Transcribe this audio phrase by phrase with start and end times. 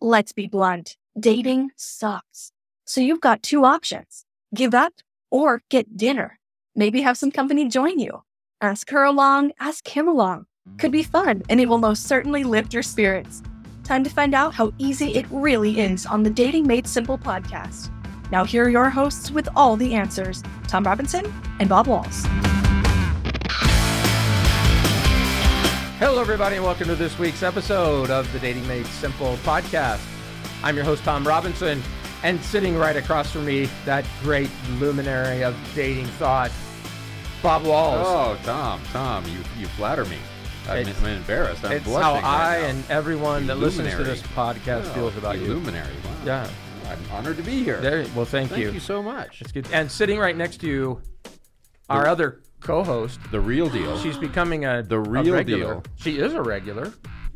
[0.00, 0.96] Let's be blunt.
[1.18, 2.52] Dating sucks.
[2.84, 4.24] So you've got two options.
[4.54, 4.92] Give up
[5.30, 6.38] or get dinner.
[6.76, 8.22] Maybe have some company join you.
[8.60, 10.46] Ask her along, ask him along.
[10.78, 13.42] Could be fun, and it will most certainly lift your spirits.
[13.82, 17.90] Time to find out how easy it really is on the Dating Made Simple podcast.
[18.30, 22.24] Now, here are your hosts with all the answers Tom Robinson and Bob Walls.
[25.98, 30.00] Hello, everybody, and welcome to this week's episode of the Dating Made Simple podcast.
[30.62, 31.82] I'm your host, Tom Robinson,
[32.22, 36.52] and sitting right across from me, that great luminary of dating thought,
[37.42, 38.06] Bob Walls.
[38.06, 40.18] Oh, Tom, Tom, you, you flatter me.
[40.68, 41.64] I'm, It's- I'm embarrassed.
[41.64, 42.66] I'm it's blushing how right I now.
[42.68, 44.18] and everyone that listens to Luminary.
[44.18, 45.46] this podcast Oh, feels about you.
[45.48, 45.92] Luminary.
[46.04, 46.10] Wow.
[46.24, 46.50] Yeah.
[46.88, 47.80] I'm honored to be here.
[47.80, 48.64] There, well, thank, you.
[48.64, 48.80] Thank you.
[48.80, 49.42] so much.
[49.42, 49.66] It's good.
[49.72, 51.02] And sitting right next to you,
[51.90, 53.20] our other co-host.
[53.30, 53.98] The real deal.
[53.98, 55.74] She's becoming a The real regular.
[55.74, 55.82] deal.
[55.96, 56.92] She is a regular.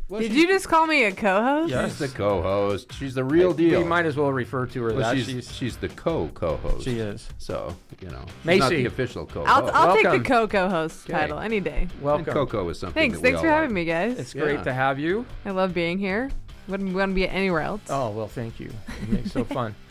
[0.09, 1.71] Well, Did you just call me a co-host?
[1.71, 1.91] Yes.
[1.97, 2.93] She's the co-host.
[2.93, 3.79] She's the real deal.
[3.81, 5.15] We might as well refer to her Well, that.
[5.15, 6.83] she's, she's, she's the co-co-host.
[6.83, 7.27] she is.
[7.39, 8.59] So you know, she's Macy.
[8.59, 9.49] not the official co-host.
[9.49, 11.13] I'll, I'll take the co-co-host Okay.
[11.19, 11.87] title any day.
[11.91, 12.25] And Welcome.
[12.33, 12.93] Coco is something.
[13.01, 13.17] Thanks.
[13.17, 13.61] that we Thanks all for like.
[13.61, 14.19] having me, guys.
[14.19, 15.25] It's great to have you.
[15.45, 16.29] I love being here.
[16.67, 17.81] Wouldn't want to be anywhere else.
[17.89, 18.71] Oh well, thank you.
[19.03, 19.73] It makes so fun.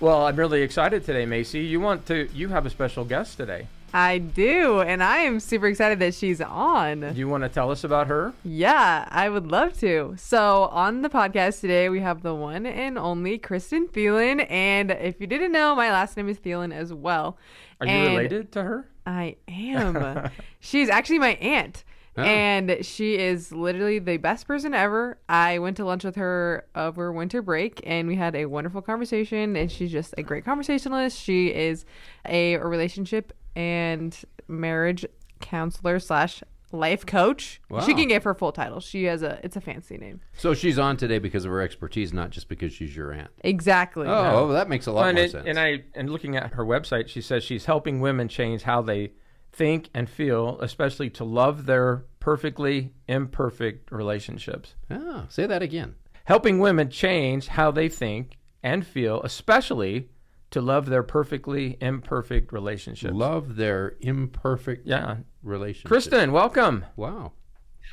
[0.00, 1.60] Well, I'm really excited today, Macy.
[1.60, 2.28] You want to?
[2.34, 3.68] You have a special guest today.
[3.94, 7.00] I do, and I am super excited that she's on.
[7.00, 8.32] Do you want to tell us about her?
[8.42, 10.14] Yeah, I would love to.
[10.16, 14.50] So, on the podcast today, we have the one and only Kristin Thelin.
[14.50, 17.36] And if you didn't know, my last name is Thelin as well.
[17.80, 18.88] Are you related to her?
[19.04, 20.30] I am.
[20.60, 21.84] She's actually my aunt.
[22.16, 22.22] Oh.
[22.22, 25.18] And she is literally the best person ever.
[25.28, 29.56] I went to lunch with her over winter break and we had a wonderful conversation.
[29.56, 31.18] And she's just a great conversationalist.
[31.18, 31.84] She is
[32.26, 35.06] a relationship and marriage
[35.40, 37.60] counselor slash life coach.
[37.68, 37.80] Wow.
[37.80, 38.80] She can give her full title.
[38.80, 40.20] She has a, it's a fancy name.
[40.36, 43.30] So she's on today because of her expertise, not just because she's your aunt.
[43.40, 44.06] Exactly.
[44.06, 45.44] Oh, well, that makes a lot and, more it- sense.
[45.46, 49.12] and I and looking at her website, she says she's helping women change how they
[49.52, 54.74] think and feel, especially to love their perfectly imperfect relationships.
[54.90, 55.94] Ah, say that again.
[56.24, 60.08] Helping women change how they think and feel, especially
[60.50, 63.14] to love their perfectly imperfect relationships.
[63.14, 65.16] Love their imperfect yeah.
[65.42, 65.90] relationship.
[65.90, 66.84] Kristin, welcome.
[66.96, 67.32] Wow.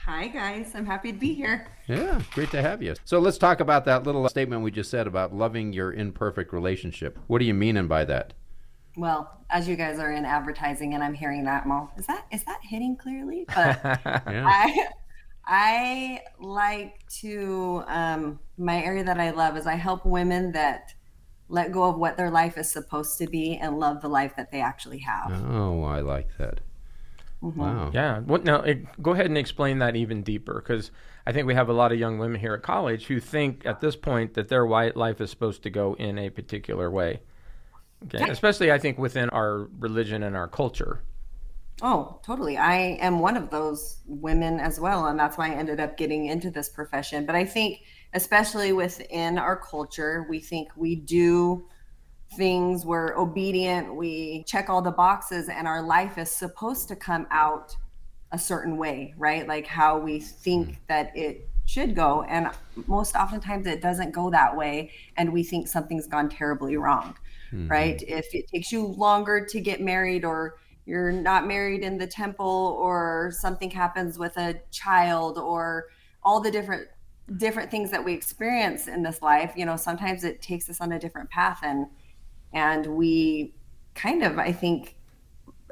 [0.05, 0.72] Hi, guys.
[0.75, 1.67] I'm happy to be here.
[1.88, 2.95] Yeah, great to have you.
[3.05, 7.19] So let's talk about that little statement we just said about loving your imperfect relationship.
[7.28, 8.34] What are you meaning by that?
[8.99, 12.43] Well, as you guys are in advertising and I'm hearing that, I'm is that is
[12.43, 13.45] that hitting clearly?
[13.47, 14.45] But Yeah.
[14.45, 14.89] I
[15.45, 20.93] I like to um, my area that I love is I help women that
[21.47, 24.51] let go of what their life is supposed to be and love the life that
[24.51, 25.31] they actually have.
[25.49, 26.59] Oh, I like that.
[27.41, 27.89] Wow.
[27.93, 28.19] Yeah.
[28.19, 28.61] What now?
[28.61, 30.91] It, go ahead and explain that even deeper, because
[31.25, 33.81] I think we have a lot of young women here at college who think at
[33.81, 37.21] this point that their white life is supposed to go in a particular way.
[38.05, 38.29] Okay.
[38.29, 41.01] Especially, I think within our religion and our culture.
[41.81, 42.57] Oh, totally.
[42.57, 45.07] I am one of those women as well.
[45.07, 47.25] And that's why I ended up getting into this profession.
[47.25, 47.81] But I think,
[48.13, 51.65] especially within our culture, we think we do
[52.35, 57.27] things, we're obedient, we check all the boxes, and our life is supposed to come
[57.31, 57.75] out
[58.31, 59.47] a certain way, right?
[59.47, 60.77] Like how we think mm.
[60.87, 62.23] that it should go.
[62.23, 62.49] And
[62.87, 64.91] most oftentimes it doesn't go that way.
[65.17, 67.16] And we think something's gone terribly wrong,
[67.53, 67.67] Mm-hmm.
[67.67, 68.01] right?
[68.07, 72.77] If it takes you longer to get married or you're not married in the temple
[72.79, 75.85] or something happens with a child or
[76.23, 76.87] all the different
[77.37, 80.91] different things that we experience in this life you know sometimes it takes us on
[80.93, 81.85] a different path and
[82.53, 83.53] and we
[83.93, 84.95] kind of i think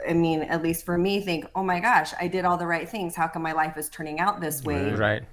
[0.07, 2.87] i mean at least for me think oh my gosh i did all the right
[2.87, 5.23] things how come my life is turning out this way Right.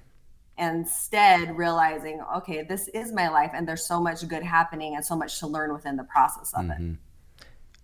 [0.59, 5.17] Instead realizing okay this is my life and there's so much good happening and so
[5.17, 6.95] much to learn within the process of it mm-hmm.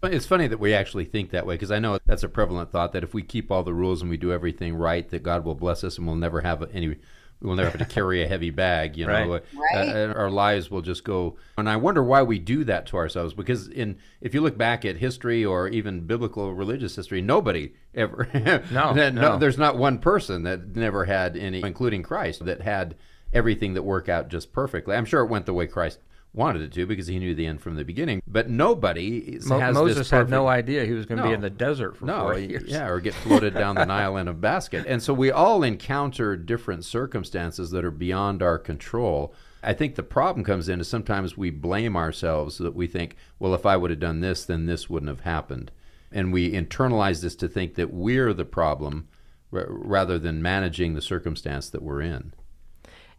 [0.00, 2.72] But It's funny that we actually think that way because I know that's a prevalent
[2.72, 5.44] thought that if we keep all the rules and we do everything right, that God
[5.44, 6.96] will bless us and we'll never have any.
[7.42, 9.12] We'll never have to carry a heavy bag, you know.
[9.12, 9.42] Right.
[9.74, 9.88] Right.
[9.88, 11.36] Uh, our lives will just go.
[11.56, 13.32] And I wonder why we do that to ourselves.
[13.32, 18.28] Because in if you look back at history or even biblical religious history, nobody ever.
[18.70, 19.38] No, that- no.
[19.38, 22.96] There's not one person that never had any, including Christ, that had
[23.32, 24.94] everything that worked out just perfectly.
[24.96, 25.98] I'm sure it went the way Christ
[26.32, 28.22] wanted it to because he knew the end from the beginning.
[28.26, 31.40] But nobody Mo- has Moses this had no idea he was going to be in
[31.40, 32.62] the desert for no, 40 years.
[32.66, 34.84] yeah, or get floated down the Nile in a basket.
[34.86, 39.34] And so we all encounter different circumstances that are beyond our control.
[39.62, 43.54] I think the problem comes in is sometimes we blame ourselves that we think, well,
[43.54, 45.70] if I would have done this, then this wouldn't have happened.
[46.12, 49.08] And we internalize this to think that we're the problem
[49.52, 52.32] r- rather than managing the circumstance that we're in.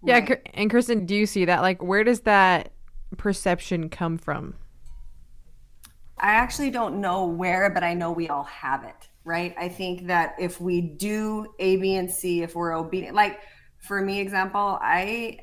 [0.03, 1.61] Yeah, and Kristin, do you see that?
[1.61, 2.71] Like, where does that
[3.17, 4.55] perception come from?
[6.17, 9.55] I actually don't know where, but I know we all have it, right?
[9.57, 13.39] I think that if we do A, B, and C, if we're obedient, like
[13.79, 15.39] for me, example, I,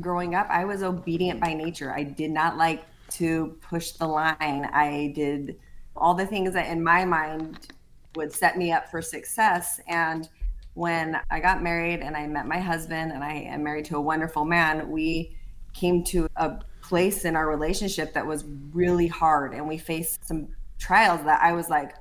[0.00, 1.92] growing up, I was obedient by nature.
[1.92, 4.38] I did not like to push the line.
[4.72, 5.58] I did
[5.96, 7.72] all the things that in my mind
[8.14, 9.80] would set me up for success.
[9.88, 10.28] And
[10.74, 14.00] when I got married and I met my husband and I am married to a
[14.00, 15.36] wonderful man, we
[15.74, 16.58] came to a
[16.92, 20.46] place in our relationship that was really hard and we faced some
[20.78, 21.94] trials that I was like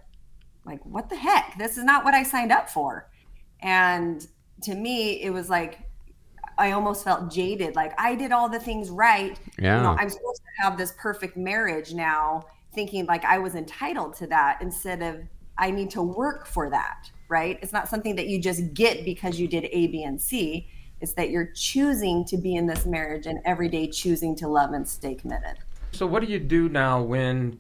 [0.66, 1.58] like what the heck?
[1.58, 3.10] This is not what I signed up for.
[3.62, 4.28] And
[4.64, 5.80] to me it was like
[6.58, 9.40] I almost felt jaded like I did all the things right.
[9.58, 9.78] Yeah.
[9.78, 14.16] you know I'm supposed to have this perfect marriage now thinking like I was entitled
[14.16, 15.22] to that instead of
[15.58, 17.58] I need to work for that right?
[17.62, 20.68] It's not something that you just get because you did A B and C
[21.02, 24.72] it's that you're choosing to be in this marriage and every day choosing to love
[24.72, 25.58] and stay committed.
[25.92, 27.60] So, what do you do now when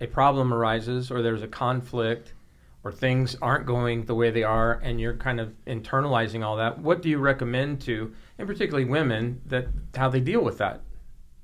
[0.00, 2.34] a problem arises or there's a conflict
[2.82, 6.78] or things aren't going the way they are and you're kind of internalizing all that?
[6.78, 10.82] What do you recommend to, and particularly women, that how they deal with that?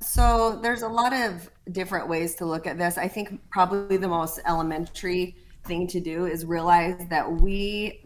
[0.02, 2.98] So there's a lot of different ways to look at this.
[2.98, 8.02] I think probably the most elementary thing to do is realize that we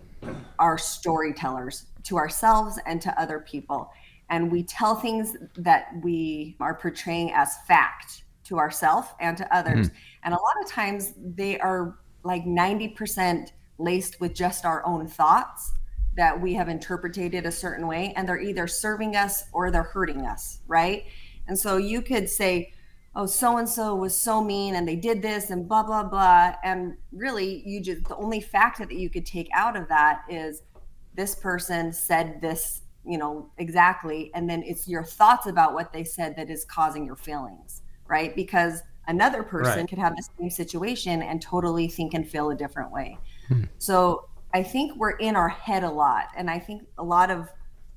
[0.58, 3.90] are storytellers to ourselves and to other people.
[4.30, 9.88] And we tell things that we are portraying as fact to ourselves and to others.
[9.88, 9.96] Mm-hmm.
[10.24, 15.72] And a lot of times they are like 90% laced with just our own thoughts
[16.16, 20.26] that we have interpreted a certain way and they're either serving us or they're hurting
[20.26, 21.04] us, right?
[21.48, 22.72] And so you could say,
[23.16, 26.54] oh, so and so was so mean and they did this and blah, blah, blah.
[26.62, 30.62] And really, you just, the only fact that you could take out of that is
[31.14, 34.30] this person said this, you know, exactly.
[34.34, 38.34] And then it's your thoughts about what they said that is causing your feelings, right?
[38.34, 39.88] Because another person Right.
[39.88, 43.18] could have the same situation and totally think and feel a different way.
[43.48, 43.64] Hmm.
[43.78, 46.28] So I think we're in our head a lot.
[46.36, 47.48] And I think a lot of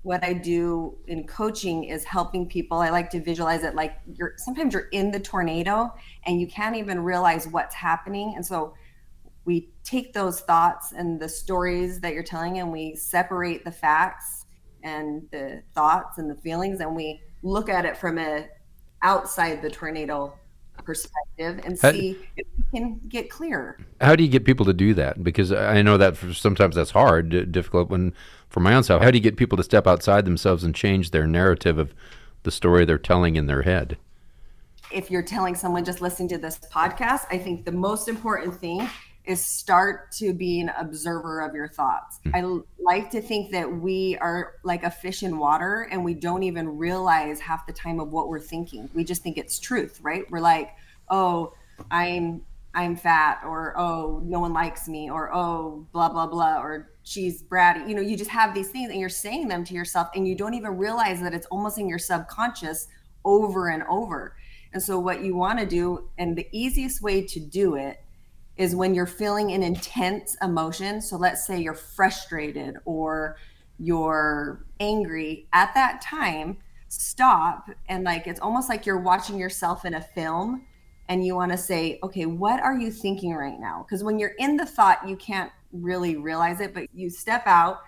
[0.04, 2.80] what I do in coaching is helping people.
[2.80, 5.94] I like to visualize it like you're sometimes you're in the tornado
[6.26, 8.34] and you can't even realize what's happening.
[8.36, 8.74] And so
[9.48, 14.46] we take those thoughts and the stories that you're telling and we separate the facts
[14.84, 18.46] and the thoughts and the feelings and we look at it from a
[19.02, 20.34] outside the tornado
[20.84, 23.80] perspective and How- see if we can get clearer.
[24.02, 25.24] How do you get people to do that?
[25.24, 27.90] Because I know that for sometimes that's hard, difficult.
[27.90, 28.14] When
[28.50, 31.12] for my own self, how do you get people to step outside themselves and change
[31.12, 31.96] their narrative of
[32.44, 33.98] the story they're telling in their head?
[34.92, 38.88] if you're telling someone just listening to this podcast, I think the most important thing
[39.28, 42.20] is start to be an observer of your thoughts.
[42.24, 42.36] Hmm.
[42.36, 46.14] I l- like to think that we are like a fish in water and we
[46.14, 48.90] don't even realize half the time of what we're thinking.
[48.94, 50.24] We just think it's truth, right?
[50.32, 50.76] We're like,
[51.10, 51.54] "Oh,
[51.92, 52.42] I'm
[52.74, 57.44] I'm fat," or "Oh, no one likes me," or "Oh, blah blah blah," or "She's
[57.44, 60.28] bratty." You know, you just have these things and you're saying them to yourself and
[60.28, 62.88] you don't even realize that it's almost in your subconscious
[63.26, 64.36] over and over.
[64.74, 68.02] And so, what you want to do, and the easiest way to do it,
[68.58, 71.02] is when you're feeling an intense emotion.
[71.02, 73.38] So, let's say you're frustrated or
[73.80, 76.58] you're angry at that time,
[76.90, 80.66] stop and like it's almost like you're watching yourself in a film
[81.10, 83.86] and you want to say, okay, what are you thinking right now?
[83.86, 87.80] Because when you're in the thought, you can't really realize it, but you step out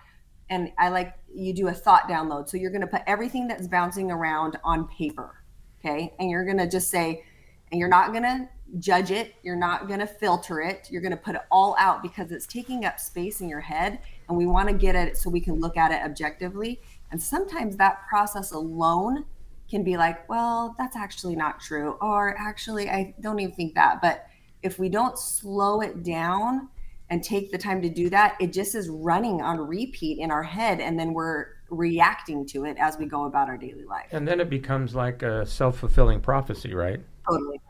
[0.48, 2.48] and I like you do a thought download.
[2.48, 5.36] So you're going to put everything that's bouncing around on paper.
[5.78, 6.12] Okay.
[6.18, 7.24] And you're going to just say,
[7.70, 8.48] and you're not going to
[8.78, 9.34] judge it.
[9.42, 10.88] You're not going to filter it.
[10.90, 14.00] You're going to put it all out because it's taking up space in your head.
[14.28, 16.80] And we want to get at it so we can look at it objectively.
[17.10, 19.24] And sometimes that process alone
[19.68, 21.96] can be like, well, that's actually not true.
[22.00, 24.00] Or actually, I don't even think that.
[24.00, 24.26] But
[24.62, 26.68] if we don't slow it down
[27.08, 30.42] and take the time to do that, it just is running on repeat in our
[30.42, 30.80] head.
[30.80, 34.08] And then we're reacting to it as we go about our daily life.
[34.12, 37.00] And then it becomes like a self fulfilling prophecy, right?
[37.28, 37.60] Totally.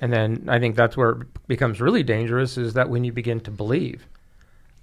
[0.00, 3.40] And then I think that's where it becomes really dangerous is that when you begin
[3.40, 4.06] to believe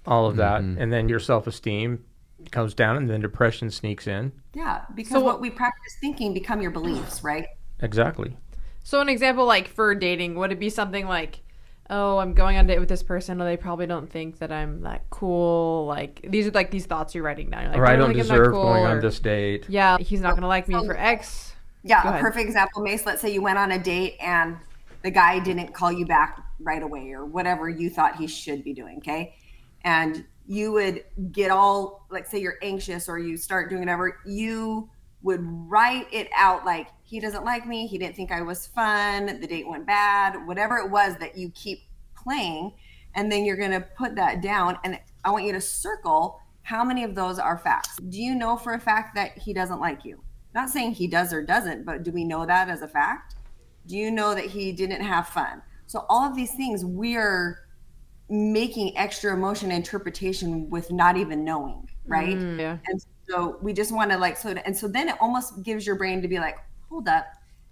[0.06, 0.80] all of that, mm-hmm.
[0.80, 2.04] and then your self esteem
[2.50, 4.32] goes down, and then depression sneaks in.
[4.54, 4.82] Yeah.
[4.94, 7.46] Because So- what we practice thinking become your beliefs, right?
[7.80, 8.36] Exactly.
[8.84, 11.40] So an example like for dating, would it be something like,
[11.90, 14.52] oh, I'm going on a date with this person, or they probably don't think that
[14.52, 15.86] I'm that cool.
[15.86, 17.62] Like these are like these thoughts you're writing down.
[17.62, 19.18] You're like, or I oh, don't think I'm that deserve cool," going or, on this
[19.20, 19.66] date.
[19.68, 21.54] Yeah, he's not gonna like me for X.
[21.82, 23.06] Yeah, a perfect example, Mace.
[23.06, 24.56] Let's say you went on a date and
[25.02, 28.72] the guy didn't call you back right away or whatever you thought he should be
[28.72, 28.98] doing.
[28.98, 29.34] Okay.
[29.84, 34.88] And you would get all, like, say you're anxious or you start doing whatever, you
[35.22, 39.26] would write it out like he doesn't like me, he didn't think I was fun,
[39.26, 41.80] the date went bad, whatever it was that you keep
[42.16, 42.72] playing,
[43.14, 46.84] and then you're going to put that down and I want you to circle how
[46.84, 47.96] many of those are facts.
[48.08, 50.22] Do you know for a fact that he doesn't like you?
[50.54, 53.34] Not saying he does or doesn't, but do we know that as a fact?
[53.88, 55.62] Do you know that he didn't have fun?
[55.86, 57.66] So all of these things we're
[58.28, 62.36] making extra emotion interpretation with not even knowing, right?
[62.36, 62.78] Mm, yeah.
[62.86, 65.96] And so we just want to like so and so then it almost gives your
[65.96, 67.26] brain to be like, hold up,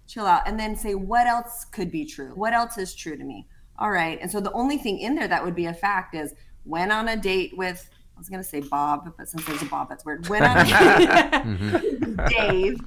[0.07, 2.31] chill out, and then say what else could be true?
[2.33, 3.47] What else is true to me?
[3.77, 4.17] All right.
[4.19, 6.33] And so the only thing in there that would be a fact is
[6.65, 9.89] went on a date with I was gonna say Bob, but since there's a Bob,
[9.89, 10.27] that's weird.
[10.27, 12.79] Went on a date with Dave,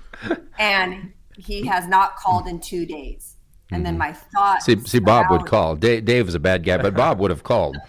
[0.58, 3.36] and he has not called in two days.
[3.72, 3.98] And then mm-hmm.
[3.98, 4.62] my thought.
[4.62, 5.76] See, see, Bob would call.
[5.76, 7.76] Dave, Dave is a bad guy, but Bob would have called.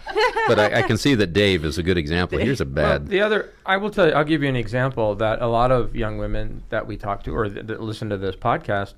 [0.48, 2.36] But I, I can see that Dave is a good example.
[2.36, 3.06] Here's a Well, bad.
[3.06, 5.94] the other, I will tell you, I'll give you an example that a lot of
[5.94, 8.94] young women that we talk to or that, that listen to this podcast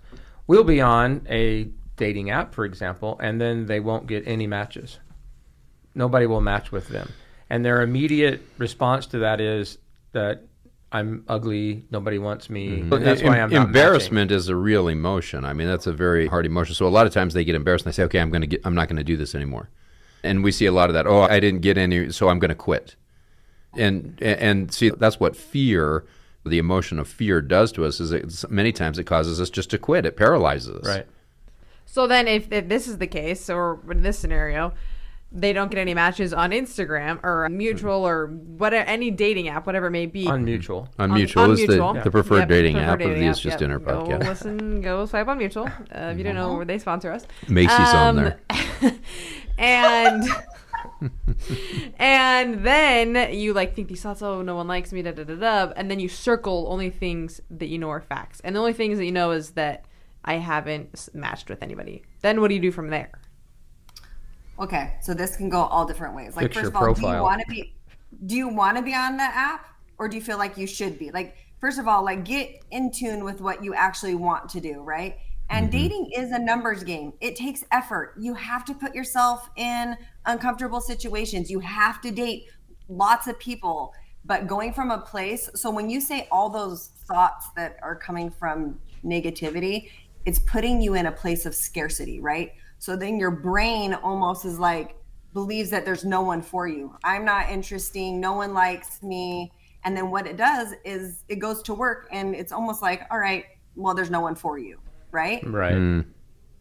[0.46, 4.98] will be on a dating app, for example, and then they won't get any matches.
[5.94, 7.10] Nobody will match with them.
[7.50, 9.76] And their immediate response to that is
[10.12, 10.44] that
[10.94, 12.82] I'm ugly, nobody wants me.
[12.82, 13.66] That's why I'm not Mm-hmm.
[13.66, 15.44] embarrassment is a real emotion.
[15.44, 16.74] I mean, that's a very hard emotion.
[16.74, 18.46] So a lot of times they get embarrassed and they say, "Okay, I'm going to
[18.46, 18.60] get.
[18.64, 19.68] I'm not going to do this anymore."
[20.22, 21.06] And we see a lot of that.
[21.06, 22.96] Oh, I didn't get any, so I'm going to quit.
[23.76, 26.04] And and see, that's what fear,
[26.46, 27.98] the emotion of fear, does to us.
[27.98, 30.06] Is it, many times it causes us just to quit.
[30.06, 30.86] It paralyzes us.
[30.86, 31.06] Right.
[31.86, 34.72] So then, if, if this is the case, or in this scenario,
[35.36, 39.88] they don't get any matches on Instagram or Mutual or whatever any dating app, whatever
[39.88, 40.26] it may be.
[40.28, 40.88] On mutual.
[40.98, 41.94] On On- Mutual on is Mutual.
[41.94, 43.58] the, the preferred Yep, dating preferred app dating of these app, just yep.
[43.58, 44.26] dinner Go podcast.
[44.28, 47.26] listen, go swipe on Mutual uh, if you don't know where they sponsor us.
[47.48, 48.40] Macy's on there.
[48.48, 49.00] Um,
[49.58, 50.24] and
[51.98, 55.34] and then you like think these thoughts, oh, no one likes me, da da da
[55.34, 58.72] da, and then you circle only things that you know are facts, and the only
[58.72, 59.84] things that you know is that
[60.24, 62.02] I haven't matched with anybody.
[62.22, 63.10] Then what do you do from there?
[64.58, 66.36] Okay, so this can go all different ways.
[66.36, 67.74] Like first of all, do you want to be
[68.26, 69.66] do you want to be on the app
[69.98, 71.10] or do you feel like you should be?
[71.10, 74.80] Like first of all, like get in tune with what you actually want to do,
[74.82, 75.16] right?
[75.50, 77.12] And dating is a numbers game.
[77.20, 78.14] It takes effort.
[78.18, 81.50] You have to put yourself in uncomfortable situations.
[81.50, 82.46] You have to date
[82.88, 83.92] lots of people,
[84.24, 88.30] but going from a place, so when you say all those thoughts that are coming
[88.30, 89.90] from negativity,
[90.24, 92.52] it's putting you in a place of scarcity, right?
[92.78, 94.96] So then your brain almost is like
[95.32, 96.96] believes that there's no one for you.
[97.02, 98.20] I'm not interesting.
[98.20, 99.52] No one likes me.
[99.84, 103.18] And then what it does is it goes to work and it's almost like, all
[103.18, 103.44] right,
[103.76, 104.78] well, there's no one for you,
[105.10, 105.42] right?
[105.46, 105.74] Right.
[105.74, 106.06] Mm.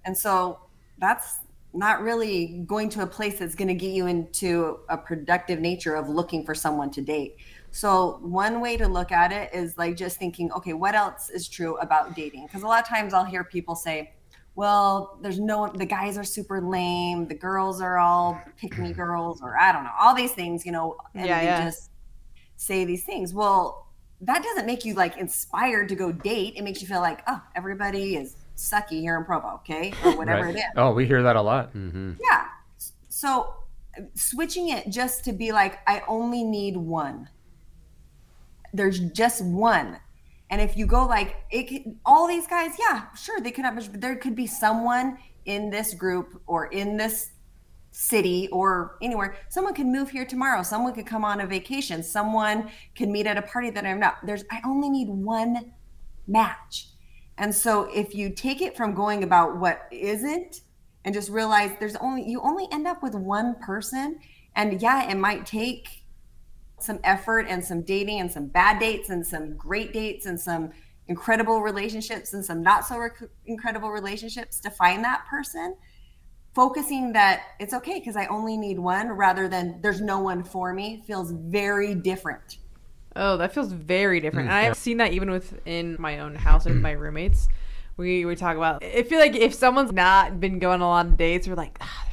[0.05, 0.59] And so
[0.99, 1.37] that's
[1.73, 5.95] not really going to a place that's going to get you into a productive nature
[5.95, 7.37] of looking for someone to date.
[7.71, 11.47] So one way to look at it is like just thinking, okay, what else is
[11.47, 12.45] true about dating?
[12.45, 14.13] Because a lot of times I'll hear people say,
[14.55, 19.41] well, there's no the guys are super lame, the girls are all pick me girls,
[19.41, 21.65] or I don't know, all these things, you know, and Yeah, they yeah.
[21.65, 21.89] just
[22.55, 23.33] say these things.
[23.33, 23.87] Well,
[24.21, 26.53] that doesn't make you like inspired to go date.
[26.55, 29.91] It makes you feel like, oh, everybody is sucky here in Provo, okay?
[30.05, 30.55] Or whatever Right.
[30.55, 30.63] it is.
[30.77, 31.73] Oh, we hear that a lot.
[31.73, 32.13] Mm-hmm.
[32.21, 32.45] Yeah.
[33.09, 33.55] So
[34.15, 37.27] switching it just to be like, I only need one.
[38.73, 39.97] There's just one.
[40.53, 43.99] And if you go like it all these guys, yeah, sure, they could have, but
[43.99, 47.31] there could be someone in this group or in this
[47.89, 49.35] city or anywhere.
[49.49, 50.61] Someone could move here tomorrow.
[50.61, 52.03] Someone could come on a vacation.
[52.03, 54.17] Someone could meet at a party that I'm not.
[54.27, 55.73] There's I only need one
[56.27, 56.89] match.
[57.39, 60.61] And so if you take it from going about what isn't
[61.03, 64.19] and just realize there's only you only end up with one person
[64.55, 66.02] and yeah, it might take
[66.83, 70.71] some effort and some dating and some bad dates and some great dates and some
[71.07, 75.75] incredible relationships and some not so rec- incredible relationships to find that person
[76.55, 80.71] focusing that it's okay because i only need one rather than there's no one for
[80.73, 82.57] me feels very different
[83.15, 84.49] Oh, that feels very different.
[84.49, 87.47] and I've seen that even within my own house with my roommates.
[87.95, 88.83] We we talk about.
[88.83, 91.77] I feel like if someone's not been going on a lot of dates, we're like,
[91.79, 92.12] ah, there's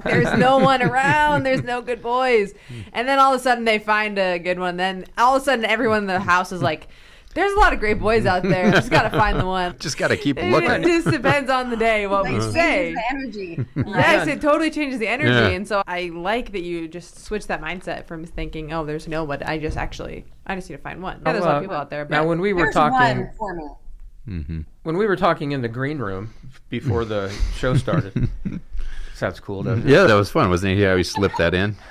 [0.00, 0.08] Provo.
[0.22, 1.44] There's no one around.
[1.44, 2.52] There's no good boys.
[2.68, 2.80] Hmm.
[2.92, 4.76] And then all of a sudden they find a good one.
[4.76, 6.88] Then all of a sudden everyone in the house is like,
[7.34, 8.70] there's a lot of great boys out there.
[8.70, 9.74] Just gotta find the one.
[9.80, 10.70] Just got to keep It looking.
[10.70, 12.92] It just depends on the day what we say.
[12.92, 15.30] the energy Yes, it totally changes the energy.
[15.30, 15.48] Yeah.
[15.48, 19.24] And so I like that you just switch that mindset from thinking, oh, there's no
[19.24, 19.42] one.
[19.44, 21.22] I just actually, I just need to find one.
[21.24, 22.04] Yeah, there's a lot of people out there.
[22.04, 23.64] Now, But when we were talking, one for me
[24.28, 24.60] mm-hmm.
[24.82, 26.32] when we were talking in the green room
[26.68, 28.28] before the show started,
[29.22, 29.66] sounds cool, mm.
[29.66, 29.92] doesn't it?
[29.92, 30.84] Yeah, that was fun, wasn't it?
[30.84, 31.76] How we slipped that in?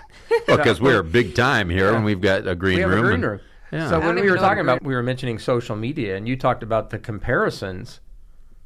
[0.47, 2.99] Well, because we're big time here, and we've got a green We have room.
[2.99, 3.39] a green and- room.
[3.73, 3.89] Yeah.
[3.89, 6.89] So when we were talking about, we were mentioning social media, and you talked about
[6.89, 7.99] the comparisons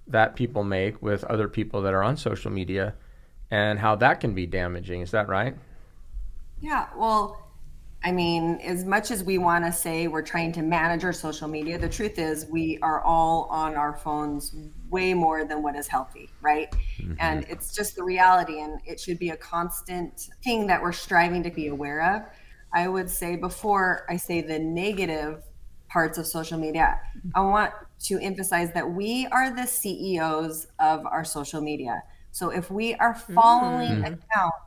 [0.05, 2.93] that people make with other people that are on social media,
[3.50, 5.01] and how that can be damaging.
[5.01, 5.55] Is that right?
[6.60, 7.51] Yeah, well,
[8.03, 11.48] I mean, as much as we want to say we're trying to manage our social
[11.48, 14.55] media, the truth is we are all on our phones
[14.89, 16.72] way more than what is healthy, right?
[16.98, 17.13] Mm-hmm.
[17.20, 21.44] And it's just the reality, and it should be a constant thing that we're striving
[21.44, 22.22] to be aware of.
[22.74, 25.44] I would say before I say the negative
[25.88, 27.00] parts of social media,
[27.34, 27.72] I want
[28.04, 32.04] to emphasize that we are the CEOs of our social media.
[32.32, 33.34] So if we are mm.
[33.34, 34.58] following accounts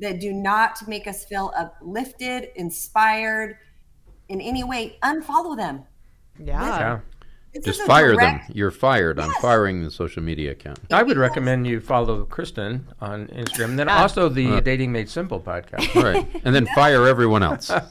[0.00, 3.56] that do not make us feel uplifted, inspired
[4.28, 5.84] in any way, unfollow them.
[6.38, 6.66] Yeah.
[6.66, 7.00] Yeah.
[7.54, 8.56] This Just fire direct- them.
[8.56, 9.20] You're fired.
[9.20, 10.80] I'm firing the social media account.
[10.90, 15.40] I would recommend you follow Kristin on Instagram, and then also the Dating Made Simple
[15.40, 15.94] podcast.
[15.94, 16.26] All right.
[16.44, 17.68] And then fire everyone else.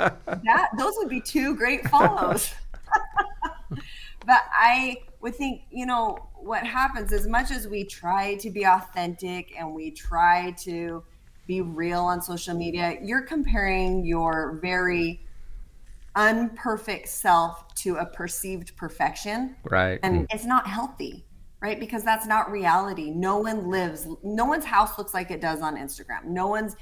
[0.44, 2.54] That those would be two great follows.
[3.70, 8.66] but I would think, you know, what happens as much as we try to be
[8.66, 11.04] authentic and we try to
[11.48, 15.22] be real on social media, you're comparing your very
[16.16, 19.56] unperfect self to a perceived perfection.
[19.64, 20.00] Right.
[20.04, 20.26] and mm.
[20.34, 21.26] it's not healthy
[21.62, 25.62] right because that's not reality no one lives no one's house looks like it does
[25.62, 26.76] on instagram no one's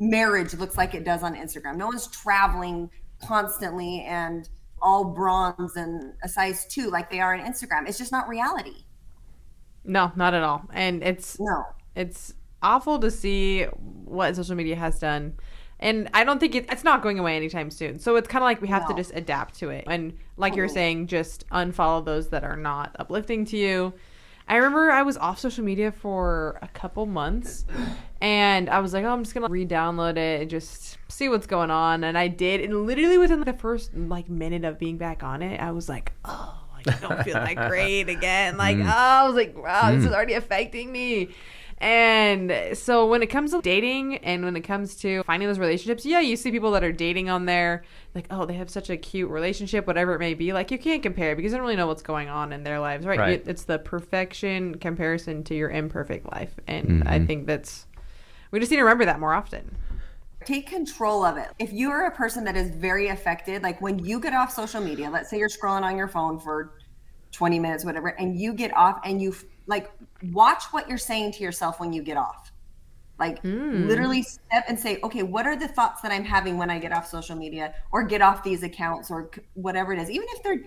[0.00, 2.90] marriage looks like it does on instagram no one's traveling
[3.22, 4.48] constantly and
[4.82, 8.84] all bronze and a size two like they are on instagram it's just not reality
[9.84, 10.62] No, not at all.
[10.72, 11.62] And it's no
[11.94, 15.34] it's awful to see what social media has done.
[15.84, 17.98] And I don't think it, it's not going away anytime soon.
[17.98, 19.84] So it's kind of like we have to just adapt to it.
[19.86, 23.92] And like you're saying, just unfollow those that are not uplifting to you.
[24.48, 27.66] I remember I was off social media for a couple months
[28.22, 31.28] and I was like, oh, I'm just going to re download it and just see
[31.28, 32.02] what's going on.
[32.02, 32.62] And I did.
[32.62, 36.12] And literally within the first like minute of being back on it, I was like,
[36.24, 38.56] oh, I don't feel that great again.
[38.56, 38.86] Like, mm.
[38.86, 40.14] oh, I was like, wow, this is mm.
[40.14, 41.28] already affecting me.
[41.78, 46.06] And so when it comes to dating and when it comes to finding those relationships,
[46.06, 47.82] yeah, you see people that are dating on there,
[48.14, 50.52] like, oh, they have such a cute relationship, whatever it may be.
[50.52, 53.04] Like, you can't compare because you don't really know what's going on in their lives,
[53.04, 53.18] right?
[53.18, 53.42] Right.
[53.44, 56.54] It's the perfection comparison to your imperfect life.
[56.66, 57.08] And mm-hmm.
[57.08, 57.86] I think that's,
[58.50, 59.76] we just need to remember that more often.
[60.44, 61.48] take control of it.
[61.58, 64.80] If you are a person that is very affected, like when you get off social
[64.80, 66.74] media, let's say you're scrolling on your phone for
[67.32, 69.34] 20 minutes, whatever, and you get off and you
[69.66, 69.90] like
[70.32, 72.52] watch what you're saying to yourself when you get off.
[73.18, 73.86] Like hmm.
[73.86, 76.92] literally step and say, okay, what are the thoughts that I'm having when I get
[76.92, 80.62] off social media or get off these accounts or whatever it is, even if they're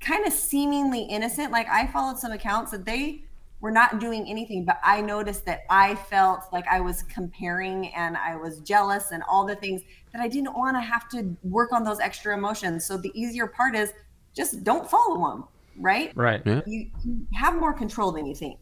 [0.00, 1.52] kind of seemingly innocent.
[1.52, 3.24] Like I followed some accounts that they
[3.60, 8.16] were not doing anything, but I noticed that I felt like I was comparing and
[8.16, 9.82] I was jealous and all the things
[10.12, 12.84] that I didn't want to have to work on those extra emotions.
[12.84, 13.92] So the easier part is
[14.34, 15.44] just don't follow them,
[15.76, 16.12] right?
[16.14, 16.40] Right.
[16.46, 16.60] Yeah.
[16.66, 18.60] You, you have more control than you think.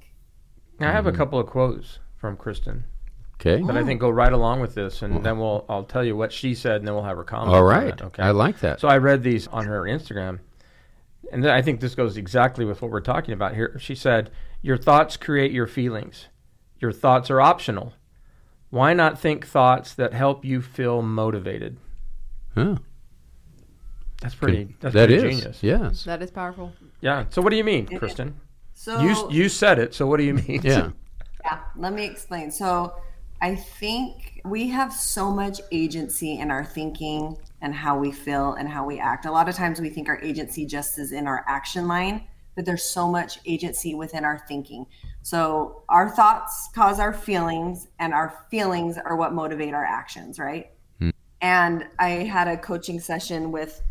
[0.81, 1.19] I have a mm-hmm.
[1.19, 2.83] couple of quotes from Kristin
[3.41, 3.63] Okay.
[3.63, 3.85] that I oh.
[3.85, 6.77] think go right along with this, and then we'll I'll tell you what she said,
[6.77, 7.51] and then we'll have her comment.
[7.51, 7.89] All on right.
[7.89, 8.23] it, okay.
[8.23, 8.81] I like that.
[8.81, 10.41] So I read these on her Instagram,
[11.31, 13.79] and then I think this goes exactly with what we're talking about here.
[13.79, 14.31] She said,
[14.63, 16.29] "Your thoughts create your feelings.
[16.81, 17.93] Your thoughts are optional.
[18.71, 21.77] Why not think thoughts that help you feel motivated?"
[22.55, 22.77] Huh.
[24.23, 24.77] That's pretty.
[24.81, 25.37] That's That pretty is.
[25.37, 25.63] genius.
[25.63, 26.05] Yes.
[26.05, 26.73] That is powerful.
[27.03, 27.27] Yeah.
[27.29, 28.33] So what do you mean, Kristin?
[28.77, 29.95] So You you said it.
[29.95, 30.61] So what do you mean?
[30.63, 30.91] Yeah.
[31.45, 32.51] Yeah, let me explain.
[32.51, 32.97] So,
[33.41, 38.69] I think we have so much agency in our thinking and how we feel and
[38.69, 39.27] how we act.
[39.27, 42.65] A lot of times we think our agency just is in our action line, but
[42.65, 44.87] there's so much agency within our thinking.
[45.23, 50.73] So, our thoughts cause our feelings, and our feelings are what motivate our actions, right?
[50.99, 51.11] Hmm.
[51.41, 53.83] And I had a coaching session with,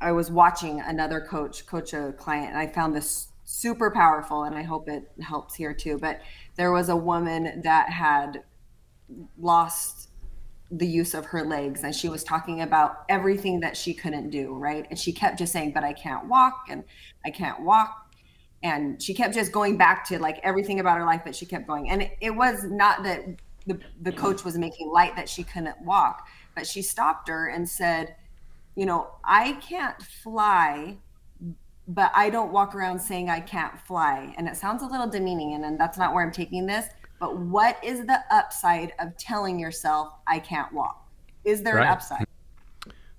[0.00, 4.54] I was watching another coach coach a client, and I found this super powerful, and
[4.54, 5.98] I hope it helps here too.
[5.98, 6.20] But
[6.56, 8.42] there was a woman that had
[9.38, 10.10] lost
[10.70, 14.52] the use of her legs, and she was talking about everything that she couldn't do,
[14.54, 14.86] right?
[14.90, 16.84] And she kept just saying, But I can't walk, and
[17.24, 18.02] I can't walk.
[18.62, 21.68] And she kept just going back to like everything about her life, but she kept
[21.68, 21.88] going.
[21.88, 23.24] And it, it was not that
[23.66, 27.68] the, the coach was making light that she couldn't walk, but she stopped her and
[27.68, 28.16] said,
[28.74, 30.98] You know, I can't fly,
[31.88, 34.34] but I don't walk around saying I can't fly.
[34.36, 36.86] And it sounds a little demeaning, and, and that's not where I'm taking this.
[37.18, 41.06] But what is the upside of telling yourself I can't walk?
[41.44, 41.86] Is there Right.
[41.86, 42.26] an upside?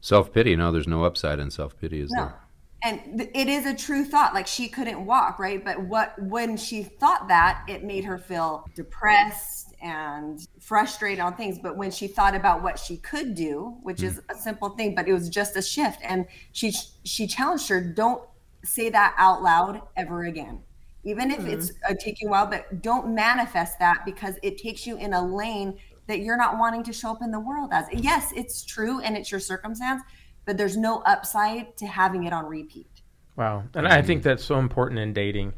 [0.02, 0.56] Self pity.
[0.56, 2.26] No, there's no upside in self pity, is No.
[2.26, 2.36] there?
[2.84, 4.36] And th- it is a true thought.
[4.36, 5.64] Like she couldn't walk, right?
[5.64, 11.58] But what when she thought that, it made her feel depressed and frustrated on things.
[11.58, 14.08] But when she thought about what she could do, which hmm.
[14.08, 16.72] is a simple thing, but it was just a shift, and she
[17.04, 18.22] she challenged her, don't
[18.64, 20.62] say that out loud ever again.
[21.04, 24.98] Even if it's uh, taking a while, but don't manifest that because it takes you
[24.98, 27.86] in a lane that you're not wanting to show up in the world as.
[27.94, 30.02] Yes, it's true and it's your circumstance,
[30.46, 32.90] but there's no upside to having it on repeat.
[33.38, 33.64] Wow.
[33.74, 35.54] And I think that's so important in dating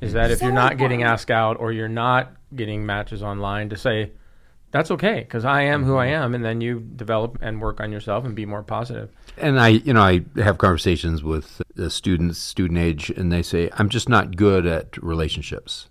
[0.00, 3.70] is that if So you're not getting asked out or you're not getting matches online
[3.70, 4.12] to say,
[4.74, 6.34] that's okay because I am who I am.
[6.34, 9.08] And then you develop and work on yourself and be more positive.
[9.36, 13.70] And I, you know, I have conversations with uh, students, student age, and they say,
[13.74, 15.88] "I'm just not good at relationships.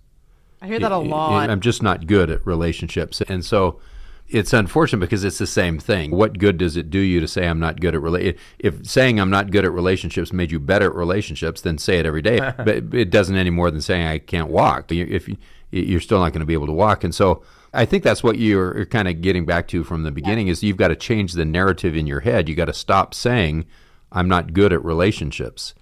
[0.62, 1.50] I hear that a lot.
[1.50, 3.80] I'm just not good at relationships." And so,
[4.28, 6.12] it's unfortunate because it's the same thing.
[6.12, 9.18] What good does it do you to say I'm not good at rela- If saying
[9.18, 12.38] I'm not good at relationships made you better at relationships, then say it every day.
[12.58, 14.92] but it doesn't any more than saying I can't walk.
[14.92, 15.38] If you-
[15.72, 17.44] you're still not going to be able to walk, and so.
[17.74, 20.78] I think that's what you're kind of getting back to from the beginning is you've
[20.78, 22.48] got to change the narrative in your head.
[22.48, 23.66] You got to stop saying
[24.12, 25.74] I'm not good at relationships.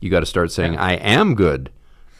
[0.00, 1.70] You got to start saying I am good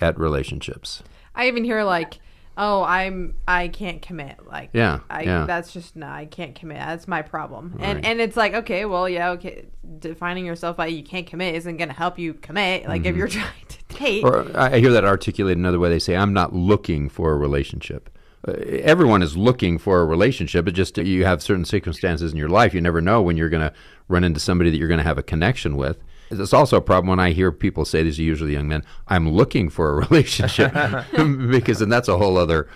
[0.00, 1.02] at relationships.
[1.34, 2.18] I even hear like,
[2.56, 5.46] "Oh, I'm I can't commit." Like, Yeah, I yeah.
[5.46, 6.78] that's just no, I can't commit.
[6.78, 7.74] That's my problem.
[7.76, 7.86] Right.
[7.96, 9.66] And and it's like, okay, well, yeah, okay,
[9.98, 12.86] defining yourself by you can't commit isn't going to help you commit.
[12.86, 14.26] Like if you're trying to date, Mm-hmm.
[14.26, 15.88] Or I I hear that articulated another way.
[15.88, 18.10] They say I'm not looking for a relationship.
[18.46, 20.66] Uh, everyone is looking for a relationship.
[20.66, 22.74] It just you have certain circumstances in your life.
[22.74, 23.72] You never know when you're going to
[24.08, 25.98] run into somebody that you're going to have a connection with.
[26.30, 28.84] It's also a problem when I hear people say these are usually young men.
[29.06, 30.72] I'm looking for a relationship
[31.50, 32.68] because then that's a whole other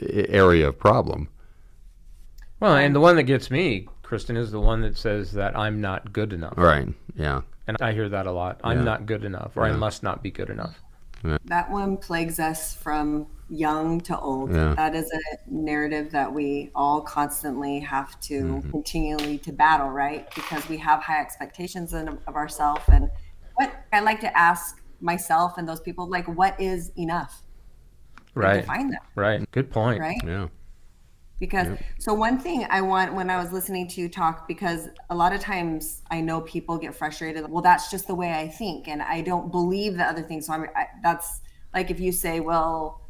[0.00, 1.28] area of problem.
[2.60, 5.80] Well, and the one that gets me, Kristin, is the one that says that I'm
[5.80, 6.54] not good enough.
[6.56, 6.88] Right?
[7.14, 7.42] Yeah.
[7.66, 8.60] And I hear that a lot.
[8.64, 8.84] I'm Yeah.
[8.84, 10.80] not good enough or I must not be good enough.
[11.46, 14.50] That one plagues us from young to old.
[14.52, 14.74] Yeah.
[14.74, 18.70] That is a narrative that we all constantly have to Mm-hmm.
[18.70, 20.28] continually to battle, right?
[20.34, 22.82] Because we have high expectations in, of ourselves.
[22.88, 23.10] And
[23.56, 27.42] what I like to ask myself and those people, like, what is enough?
[28.34, 28.62] Right.
[28.62, 29.48] Define that, Right.
[29.52, 30.00] Good point.
[30.00, 30.20] right?
[30.26, 30.48] Yeah.
[31.40, 31.66] because
[31.98, 35.32] so one thing i want when i was listening to you talk because a lot
[35.32, 39.02] of times i know people get frustrated well that's just the way i think and
[39.02, 41.40] i don't believe the other things so i'm I, that's
[41.74, 43.00] like if you say well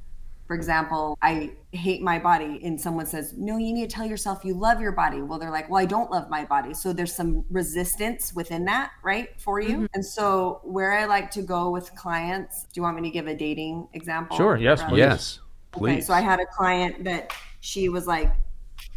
[0.47, 4.45] for example i hate my body and someone says no you need to tell yourself
[4.45, 7.15] you love your body well they're like well i don't love my body so there's
[7.15, 9.87] some resistance within that right for you mm-hmm.
[9.95, 13.27] and so where i like to go with clients do you want me to give
[13.27, 14.99] a dating example Sure, yes, please.
[14.99, 15.41] Yes.
[15.75, 16.07] Okay, Please.
[16.07, 18.33] so I had a client that she was like,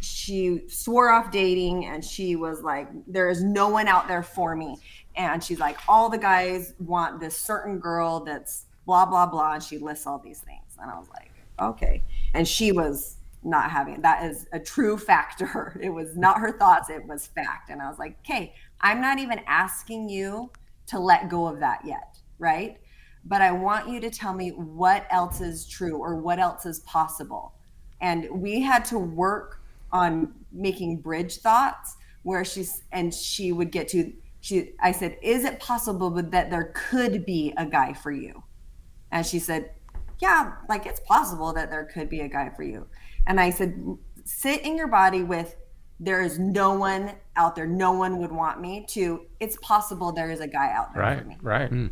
[0.00, 4.54] she swore off dating and she was like, there is no one out there for
[4.54, 4.76] me.
[5.16, 9.54] And she's like, all the guys want this certain girl that's blah, blah, blah.
[9.54, 10.76] And she lists all these things.
[10.80, 11.27] And I was like,
[11.60, 12.02] okay.
[12.34, 14.02] And she was not having it.
[14.02, 15.78] That is a true fact to her.
[15.82, 17.70] It was not her thoughts, it was fact.
[17.70, 20.50] And I was like, okay, I'm not even asking you
[20.86, 22.78] to let go of that yet, right?
[23.24, 26.80] But I want you to tell me what else is true or what else is
[26.80, 27.54] possible.
[28.00, 29.60] And we had to work
[29.92, 35.44] on making bridge thoughts where she's, and she would get to, she, I said, is
[35.44, 38.42] it possible that there could be a guy for you?
[39.10, 39.72] And she said,
[40.20, 42.86] yeah, like it's possible that there could be a guy for you.
[43.26, 43.80] And I said,
[44.24, 45.56] sit in your body with,
[46.00, 50.30] there is no one out there, no one would want me to, it's possible there
[50.30, 51.18] is a guy out there Right.
[51.18, 51.68] for me Right.
[51.68, 51.86] Hmm.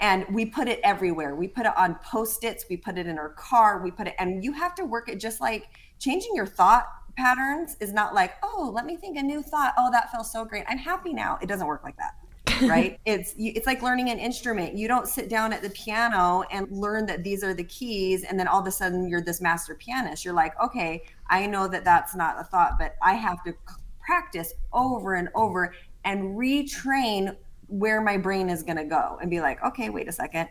[0.00, 1.34] and we put it everywhere.
[1.36, 4.42] We put it on post-its, we put it in our car, we put it and
[4.42, 8.70] you have to work it just like changing your thought patterns is not like, "Oh,
[8.74, 9.72] let me think a new thought.
[9.78, 10.64] Oh, that feels so great.
[10.68, 12.14] I'm happy now." It doesn't work like that.
[12.68, 12.98] right?
[13.04, 14.76] It's it's like learning an instrument.
[14.76, 18.38] You don't sit down at the piano and learn that these are the keys and
[18.38, 20.24] then all of a sudden you're this master pianist.
[20.24, 23.54] You're like, "Okay, I know that that's not a thought, but I have to
[24.00, 27.36] practice over and over and retrain
[27.68, 30.48] where my brain is going to go and be like, okay, wait a second.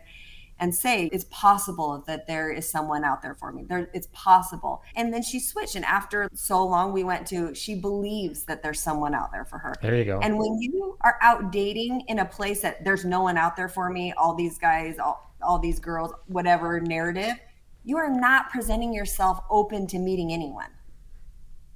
[0.58, 3.64] And say it's possible that there is someone out there for me.
[3.68, 4.82] There, it's possible.
[4.94, 5.76] And then she switched.
[5.76, 9.58] And after so long, we went to she believes that there's someone out there for
[9.58, 9.74] her.
[9.82, 10.18] There you go.
[10.20, 13.68] And when you are out dating in a place that there's no one out there
[13.68, 17.34] for me, all these guys, all, all these girls, whatever narrative,
[17.84, 20.70] you are not presenting yourself open to meeting anyone.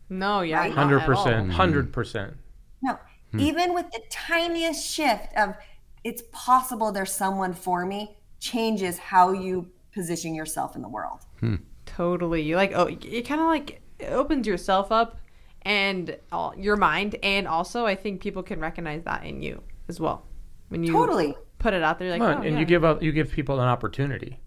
[0.08, 0.74] no, yeah, Right.
[0.74, 1.50] 100% mm-hmm.
[1.50, 2.34] Hundred percent.
[2.82, 2.98] No,
[3.30, 3.40] hmm.
[3.40, 5.54] even with the tiniest shift of
[6.02, 11.20] it's possible there's someone for me changes how you position yourself in the world.
[11.38, 11.56] Hmm.
[11.86, 12.42] Totally.
[12.42, 15.18] You like oh, it kind of like it opens yourself up
[15.62, 20.00] and all, your mind, and also I think people can recognize that in you as
[20.00, 20.24] well
[20.68, 21.36] when you Totally.
[21.58, 22.10] put it out there.
[22.10, 22.58] Like, Well, oh, and yeah.
[22.60, 24.40] you give up, you give people an opportunity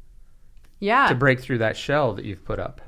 [0.79, 2.81] yeah, to break through that shell that you've put up.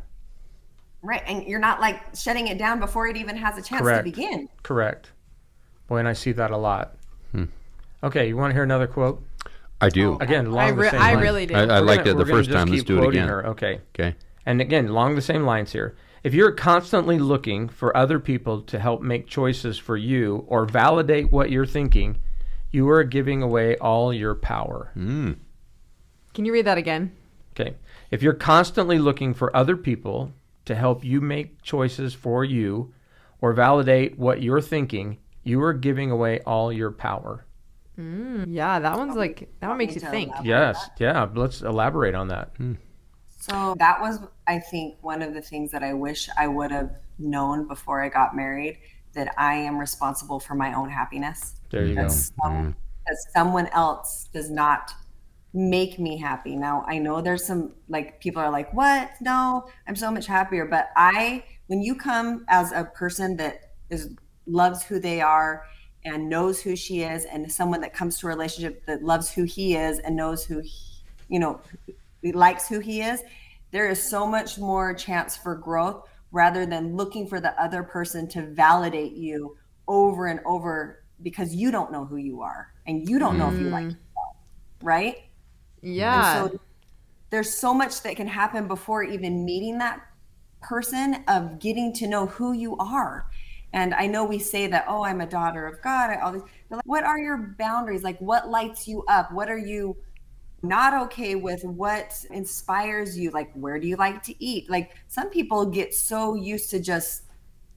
[1.02, 1.22] Right.
[1.28, 4.06] And you're not like shutting it down before it even has a chance Correct.
[4.06, 4.50] to begin.
[4.64, 5.12] Correct.
[5.88, 6.96] Boy, and I see that a lot.
[7.32, 7.46] Hmm.
[8.04, 9.24] Okay, you want to hear another quote?
[9.82, 10.18] I do.
[10.20, 11.22] Again, along I, the re- same I lines.
[11.24, 11.56] really do.
[11.56, 12.68] I, I We're liked gonna- it we're the gonna first just time.
[12.70, 13.30] Let's do it quoting again.
[13.30, 13.48] her.
[13.48, 13.82] Okay.
[13.98, 14.16] Okay.
[14.46, 15.96] And again, along the same lines here.
[16.24, 21.32] If you're constantly looking for other people to help make choices for you or validate
[21.32, 22.18] what you're thinking,
[22.72, 24.92] you are giving away all your power.
[24.98, 25.38] Mm.
[26.34, 27.12] Can you read that again?
[27.60, 27.76] Okay.
[28.12, 30.32] If you're constantly looking for other people
[30.66, 32.94] to help you make choices for you
[33.40, 37.45] or validate what you're thinking, you are giving away all your power.
[37.98, 38.46] Mm.
[38.50, 40.34] Yeah, that one's like that one makes you think.
[40.44, 40.90] Yes.
[41.00, 41.28] Yeah.
[41.34, 42.52] Let's elaborate on that.
[42.58, 42.74] Hmm.
[43.40, 46.92] So that was, I think, one of the things that I wish I would have
[47.20, 48.80] known before I got married
[49.14, 51.56] that I am responsible for my own happiness.
[51.70, 52.14] There you That, go.
[52.14, 52.70] some, hmm.
[53.08, 54.92] that someone else does not
[55.54, 56.56] make me happy.
[56.56, 59.12] Now, I know there's some, like, people are like, what?
[59.22, 60.66] No, I'm so much happier.
[60.66, 64.10] But I, when you come as a person that is
[64.48, 65.66] loves who they are
[66.06, 69.44] and knows who she is, and someone that comes to a relationship that loves who
[69.44, 70.72] he is and knows who, he,
[71.28, 71.60] you know,
[72.24, 73.24] likes who he is,
[73.72, 78.28] there is so much more chance for growth rather than looking for the other person
[78.28, 83.20] to validate you over and over because you don't know who you are and you
[83.20, 83.90] don't know if you like mm.
[83.90, 84.36] yourself,
[84.82, 85.18] right?
[85.82, 86.42] Yeah.
[86.42, 86.60] And so
[87.30, 90.02] there's so much that can happen before even meeting that
[90.62, 93.28] person of getting to know who you are.
[93.76, 96.18] And I know we say that, oh, I'm a daughter of God.
[96.24, 98.04] All these, like, what are your boundaries?
[98.04, 99.34] Like, what lights you up?
[99.34, 99.98] What are you
[100.64, 101.62] not okay with?
[101.66, 103.32] What inspires you?
[103.32, 104.70] Like, where do you like to eat?
[104.70, 107.24] Like, some people get so used to just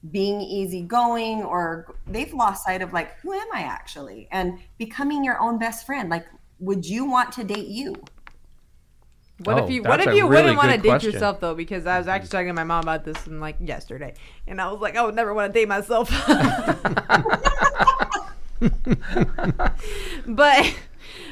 [0.09, 4.29] being easygoing or they've lost sight of like, who am I actually?
[4.31, 6.09] And becoming your own best friend.
[6.09, 6.25] Like,
[6.59, 7.93] would you want to date you?
[9.43, 11.13] What Oh, if you What if you really wouldn't want to date question.
[11.13, 11.55] yourself though?
[11.55, 14.13] Because I was actually talking to my mom about this in like yesterday,
[14.47, 16.09] and I was like, I would never want to date myself.
[20.27, 20.75] but,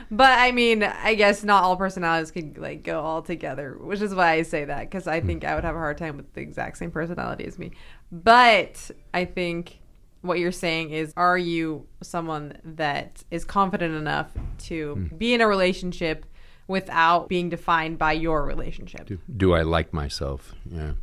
[0.10, 4.16] but I mean, I guess not all personalities can like go all together, which is
[4.16, 6.42] why I say that because I think I would have a hard time with the
[6.42, 7.72] exact same personality as me.
[8.12, 9.80] But I think
[10.22, 15.48] what you're saying is are you someone that is confident enough to be in a
[15.48, 16.26] relationship
[16.68, 20.54] without being defined by your relationship Do I like myself?
[20.70, 20.94] Yeah.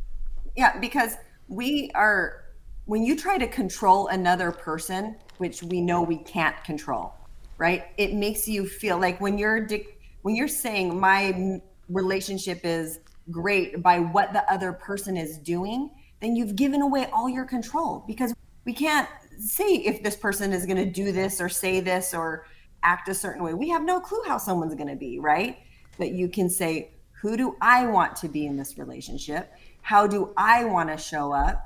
[0.55, 1.15] Yeah, because
[1.47, 2.43] we are
[2.85, 7.13] when you try to control another person, which we know we can't control,
[7.57, 7.85] right?
[7.97, 12.99] It makes you feel like when you're dic- when you're saying my relationship is
[13.31, 18.03] great by what the other person is doing, then you've given away all your control
[18.07, 18.33] because
[18.65, 22.45] we can't say if this person is going to do this or say this or
[22.85, 23.53] act a certain way.
[23.53, 25.57] We have no clue how someone's going to be, right?
[25.97, 29.51] But you can say, who do I want to be in this relationship?
[29.81, 31.65] How do I want to show up?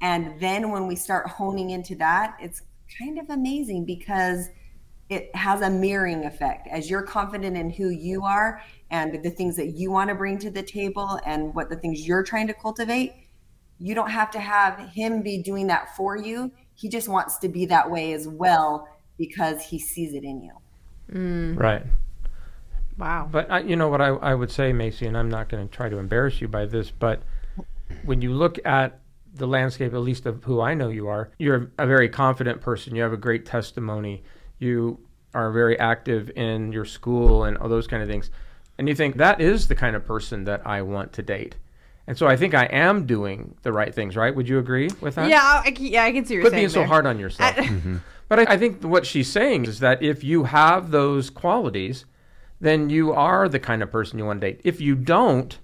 [0.00, 2.62] And then when we start honing into that, it's
[2.98, 4.48] kind of amazing because
[5.08, 6.68] it has a mirroring effect.
[6.68, 10.38] As you're confident in who you are and the things that you want to bring
[10.38, 13.12] to the table and what the things you're trying to cultivate,
[13.78, 16.50] you don't have to have him be doing that for you.
[16.74, 18.88] He just wants to be that way as well
[19.22, 20.50] because he sees it in you.
[21.12, 21.56] Mm.
[21.56, 21.84] Right.
[22.98, 25.62] wow But I, you know what I, I would say, Macy, and I'm not going
[25.68, 27.22] to try to embarrass you by this, but
[28.04, 28.98] when you look at
[29.32, 32.96] the landscape, at least of who I know you are, you're a very confident person.
[32.96, 34.24] You have a great testimony.
[34.58, 34.98] You
[35.34, 38.28] are very active in your school and all those kind of things.
[38.76, 41.54] And you think that is the kind of person that I want to date.
[42.08, 44.34] And so I think I am doing the right things, right?
[44.34, 45.30] Would you agree with that?
[45.30, 47.06] yeah I, I can- yeah i can see what you're Quit saying being so hard
[47.06, 47.54] on yourself.
[47.56, 47.96] Mm-hmm.
[48.32, 52.06] But I, I think what she's saying is that if you have those qualities,
[52.62, 54.62] then you are the kind of person you want to date.
[54.64, 55.58] If you don't,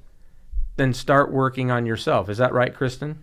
[0.76, 2.28] then start working on yourself.
[2.28, 3.16] Is that right, Kristin?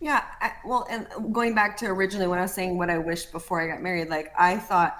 [0.00, 3.30] Yeah, I, well, and going back to originally when I was saying what I wished
[3.30, 4.96] before I got married, like I thought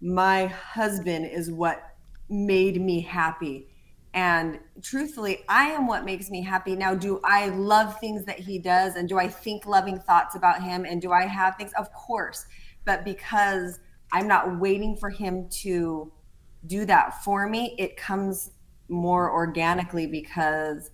[0.00, 1.94] my husband is what
[2.30, 3.68] made me happy.
[4.12, 6.74] And truthfully, I am what makes me happy.
[6.74, 8.96] Now, do I love things that he does?
[8.96, 10.84] And do I think loving thoughts about him?
[10.84, 11.72] And do I have things?
[11.78, 12.46] Of course.
[12.84, 13.78] But because
[14.12, 16.12] I'm not waiting for him to
[16.66, 18.50] do that for me, it comes
[18.88, 20.90] more organically because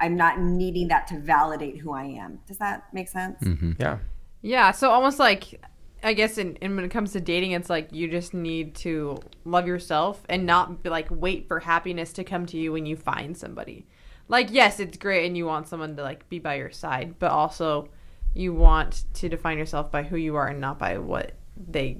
[0.00, 2.40] I'm not needing that to validate who I am.
[2.46, 3.40] Does that make sense?
[3.42, 3.72] Mm-hmm.
[3.78, 3.98] Yeah.
[4.42, 5.60] Yeah, so almost like
[6.06, 9.18] I guess in, in when it comes to dating, it's like you just need to
[9.44, 12.94] love yourself and not be like wait for happiness to come to you when you
[12.94, 13.88] find somebody.
[14.28, 17.32] Like yes, it's great and you want someone to like be by your side, but
[17.32, 17.88] also
[18.34, 21.98] you want to define yourself by who you are and not by what they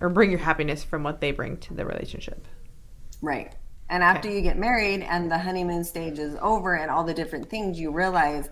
[0.00, 2.46] or bring your happiness from what they bring to the relationship.
[3.20, 3.56] Right.
[3.90, 7.50] And after you get married and the honeymoon stage is over and all the different
[7.50, 8.50] things, you realize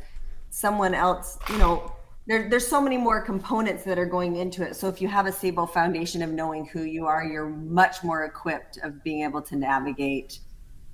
[0.51, 1.94] someone else, you know,
[2.27, 4.77] there, there's so many more components that are going into it.
[4.77, 8.25] So if you have a stable foundation of knowing who you are, you're much more
[8.25, 10.39] equipped of being able to navigate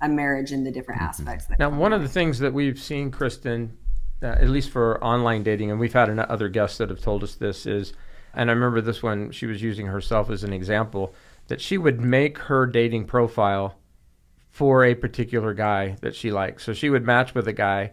[0.01, 1.45] a marriage in the different aspects.
[1.45, 3.69] that Now, one with of the things that we've seen, Kristin,
[4.21, 7.23] uh, at least for online dating, and we've had an- other guests that have told
[7.23, 7.93] us this is,
[8.33, 11.13] and I remember this one, she was using herself as an example,
[11.47, 13.77] that she would make her dating profile
[14.49, 16.63] for a particular guy that she likes.
[16.63, 17.91] So she would match with a guy,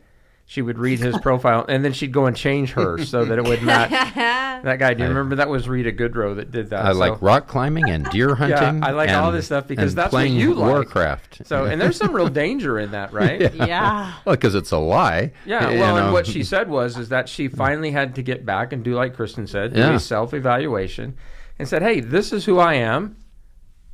[0.51, 3.45] she would read his profile, and then she'd go and change hers so that it
[3.45, 4.95] would match that guy.
[4.95, 6.87] Do you remember that was Rita Goodrow that did that?
[6.87, 8.79] I So- like rock climbing and deer hunting.
[8.81, 10.71] Yeah, I like all this stuff because and that's what you like.
[10.73, 11.47] Warcraft.
[11.47, 13.55] So, and there's some real danger in that, right?
[13.69, 14.15] Yeah.
[14.25, 15.33] well, because it's a lie.
[15.45, 18.47] Yeah, you well, and what she said was is that she finally had to get
[18.47, 19.95] back and do like Kristin said, do Yeah.
[19.97, 21.15] a self-evaluation,
[21.59, 23.17] and said, "Hey, this is who I am.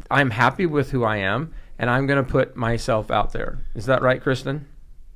[0.09, 3.87] I'm happy with who I am, and I'm going to put myself out there." Is
[3.87, 4.61] that right, Kristin?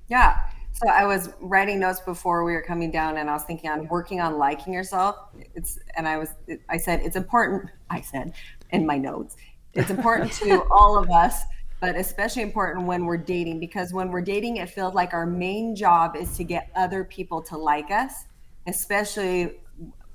[0.09, 0.41] Yeah.
[0.81, 3.89] So I was writing notes before we were coming down, and I was thinking on
[3.89, 5.17] working on liking yourself.
[5.57, 6.29] It's and I was
[6.69, 7.69] I said it's important.
[7.91, 8.33] I said
[8.71, 9.37] in my notes,
[9.75, 11.43] it's important to all of us,
[11.81, 15.75] but especially important when we're dating because when we're dating, it feels like our main
[15.75, 18.27] job is to get other people to like us,
[18.69, 19.59] especially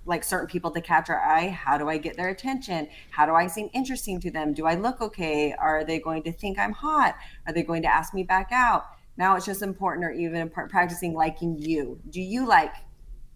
[0.05, 1.49] like certain people to catch our eye.
[1.49, 2.87] How do I get their attention?
[3.09, 4.53] How do I seem interesting to them?
[4.53, 5.53] Do I look okay?
[5.53, 7.17] Are they going to think I'm hot?
[7.47, 8.85] Are they going to ask me back out?
[9.17, 11.99] Now it's just important or even important practicing liking you.
[12.09, 12.73] Do you like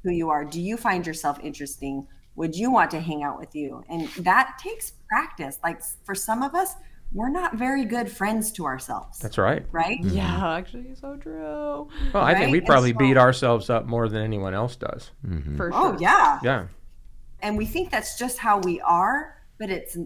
[0.03, 0.43] who you are?
[0.45, 2.07] Do you find yourself interesting?
[2.35, 3.83] Would you want to hang out with you?
[3.89, 5.59] And that takes practice.
[5.63, 6.75] Like for some of us,
[7.13, 9.19] we're not very good friends to ourselves.
[9.19, 9.65] That's right.
[9.71, 9.99] right.
[9.99, 10.15] Mm-hmm.
[10.15, 11.87] Yeah, actually, so true.
[12.13, 15.11] Well, I think we probably so- beat ourselves up more than anyone else does.
[15.25, 15.57] Mm-hmm.
[15.57, 15.95] For oh, sure.
[15.95, 16.39] Oh yeah.
[16.43, 16.67] Yeah.
[17.39, 19.97] And we think that's just how we are, but it's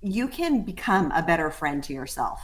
[0.00, 2.40] you can become a better friend to yourself.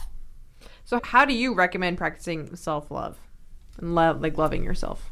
[0.89, 3.19] So, how do you recommend practicing self love
[3.77, 5.11] and love, like loving yourself?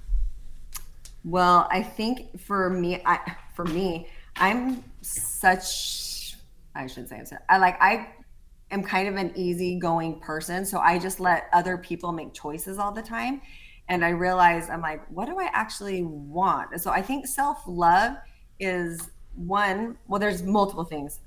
[1.24, 6.36] Well, I think for me, I for me, I'm such
[6.74, 8.10] I should say I'm such, I like I
[8.72, 12.92] am kind of an easygoing person, so I just let other people make choices all
[12.92, 13.40] the time.
[13.88, 16.82] And I realize I'm like, what do I actually want?
[16.82, 18.18] So I think self-love
[18.60, 21.20] is one, well, there's multiple things.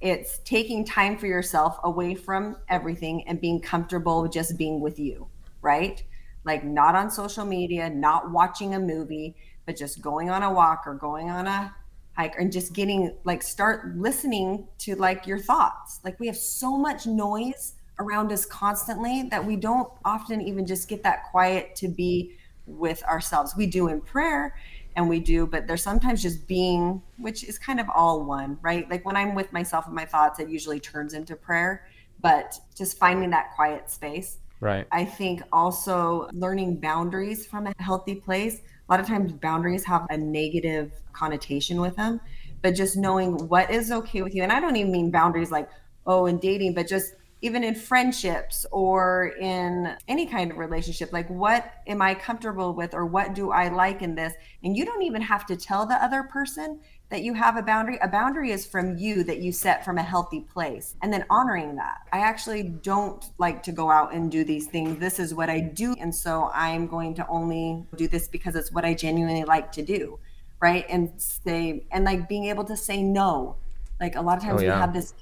[0.00, 5.26] It's taking time for yourself away from everything and being comfortable just being with you,
[5.62, 6.02] right?
[6.44, 10.84] Like not on social media, not watching a movie, but just going on a walk
[10.86, 11.74] or going on a
[12.16, 16.00] hike and just getting like start listening to like your thoughts.
[16.04, 20.88] Like we have so much noise around us constantly that we don't often even just
[20.88, 23.54] get that quiet to be with ourselves.
[23.56, 24.54] We do in prayer
[24.96, 28.90] and we do, but there's sometimes just being, which is kind of all one, right?
[28.90, 31.86] Like when I'm with myself and my thoughts, it usually turns into prayer,
[32.20, 34.38] but just finding that quiet space.
[34.58, 34.86] Right.
[34.90, 38.60] I think also learning boundaries from a healthy place.
[38.88, 42.20] A lot of times, boundaries have a negative connotation with them,
[42.62, 44.42] but just knowing what is okay with you.
[44.42, 45.68] And I don't even mean boundaries like,
[46.06, 51.28] oh, in dating, but just even in friendships or in any kind of relationship like
[51.30, 54.32] what am i comfortable with or what do i like in this?
[54.64, 57.98] And you don't even have to tell the other person that you have a boundary.
[58.02, 61.76] A boundary is from you that you set from a healthy place and then honoring
[61.76, 61.98] that.
[62.12, 64.98] I actually don't like to go out and do these things.
[64.98, 65.94] This is what i do.
[66.00, 69.82] And so i'm going to only do this because it's what i genuinely like to
[69.82, 70.18] do
[70.60, 70.86] right?
[70.88, 73.56] And say and like being able to say no.
[74.00, 74.74] Like a lot of times Oh, yeah.
[74.74, 75.14] we have this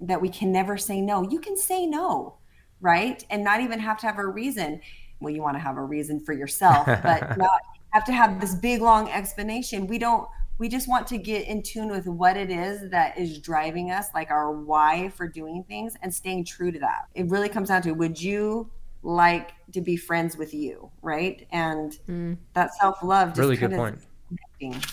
[0.00, 1.28] that we can never say no.
[1.28, 2.36] You can say no,
[2.80, 3.24] right?
[3.30, 4.80] And not even have to have a reason.
[5.20, 7.60] Well, you want to have a reason for yourself, but not
[7.92, 9.86] have to have this big long explanation.
[9.86, 10.28] We don't
[10.58, 14.06] we just want to get in tune with what it is that is driving us,
[14.14, 17.06] like our why for doing things and staying true to that.
[17.14, 18.70] It really comes down to would you
[19.02, 21.46] like to be friends with you, right?
[21.50, 22.36] And mm.
[22.54, 24.06] that self-love just Really good kind of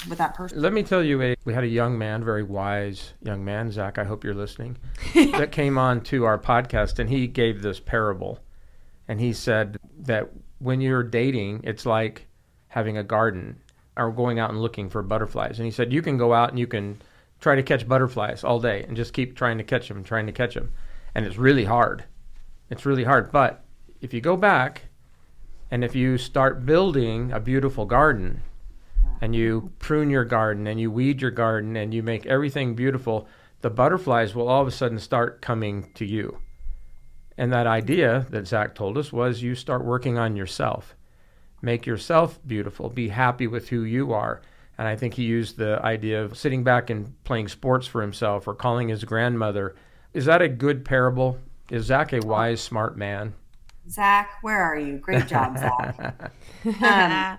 [0.09, 0.61] with that person.
[0.61, 3.97] Let me tell you, a, we had a young man, very wise young man, Zach.
[3.97, 4.77] I hope you're listening.
[5.13, 8.39] that came on to our podcast, and he gave this parable,
[9.07, 10.29] and he said that
[10.59, 12.27] when you're dating, it's like
[12.67, 13.59] having a garden
[13.97, 15.59] or going out and looking for butterflies.
[15.59, 17.01] And he said you can go out and you can
[17.39, 20.31] try to catch butterflies all day and just keep trying to catch them, trying to
[20.31, 20.71] catch them,
[21.15, 22.05] and it's really hard.
[22.69, 23.65] It's really hard, but
[23.99, 24.83] if you go back
[25.69, 28.41] and if you start building a beautiful garden
[29.21, 33.27] and you prune your garden and you weed your garden and you make everything beautiful,
[33.61, 36.39] the butterflies will all of a sudden start coming to you.
[37.37, 40.95] And that idea that Zach told us was you start working on yourself.
[41.61, 42.89] Make yourself beautiful.
[42.89, 44.41] Be happy with who you are.
[44.77, 48.47] And I think he used the idea of sitting back and playing sports for himself
[48.47, 49.75] or calling his grandmother.
[50.13, 51.37] Is that a good parable?
[51.69, 53.33] Is Zach a wise, smart man?
[53.89, 54.97] Zach, where are you?
[54.97, 56.31] Great job, Zach.
[56.83, 57.37] Um,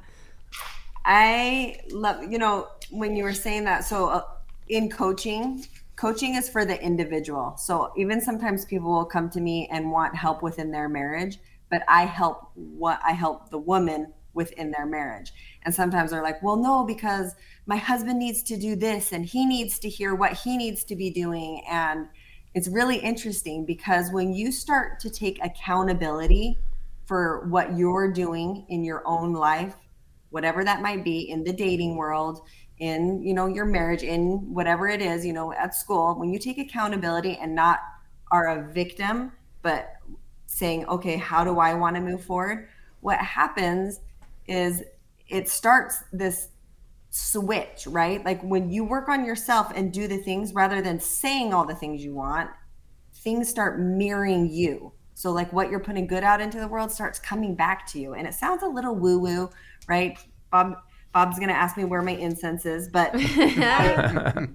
[1.04, 3.84] I love, you know, when you were saying that.
[3.84, 4.22] So uh,
[4.68, 5.64] in coaching,
[5.96, 7.56] coaching is for the individual.
[7.56, 11.38] So even sometimes people will come to me and want help within their marriage,
[11.70, 15.32] but I help what I help the woman within their marriage.
[15.64, 17.34] And sometimes they're like, well, no, because
[17.66, 20.96] my husband needs to do this and he needs to hear what he needs to
[20.96, 21.62] be doing.
[21.70, 22.08] And
[22.54, 26.58] it's really interesting because when you start to take accountability
[27.06, 29.76] for what you're doing in your own life,
[30.32, 32.40] whatever that might be in the dating world,
[32.78, 36.38] in you know your marriage, in whatever it is, you know, at school, when you
[36.38, 37.78] take accountability and not
[38.32, 39.30] are a victim,
[39.62, 39.92] but
[40.46, 42.68] saying, okay, how do I want to move forward?
[43.00, 44.00] What happens
[44.46, 44.82] is
[45.28, 46.48] it starts this
[47.10, 48.24] switch, right?
[48.24, 51.74] Like when you work on yourself and do the things rather than saying all the
[51.74, 52.50] things you want,
[53.16, 54.92] things start mirroring you.
[55.14, 58.14] So like what you're putting good out into the world starts coming back to you.
[58.14, 59.50] And it sounds a little woo woo,
[59.88, 60.18] right?
[60.50, 60.76] Bob
[61.12, 64.48] Bob's gonna ask me where my incense is, but I,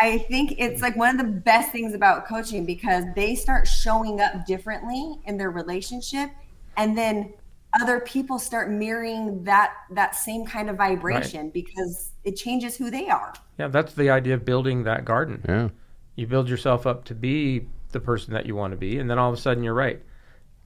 [0.00, 4.18] I, think it's like one of the best things about coaching because they start showing
[4.20, 6.30] up differently in their relationship,
[6.78, 7.34] and then
[7.78, 11.52] other people start mirroring that that same kind of vibration right.
[11.52, 13.34] because it changes who they are.
[13.58, 15.44] Yeah, that's the idea of building that garden.
[15.46, 15.68] Yeah.
[16.16, 19.18] You build yourself up to be the person that you want to be, and then
[19.18, 20.00] all of a sudden you're right.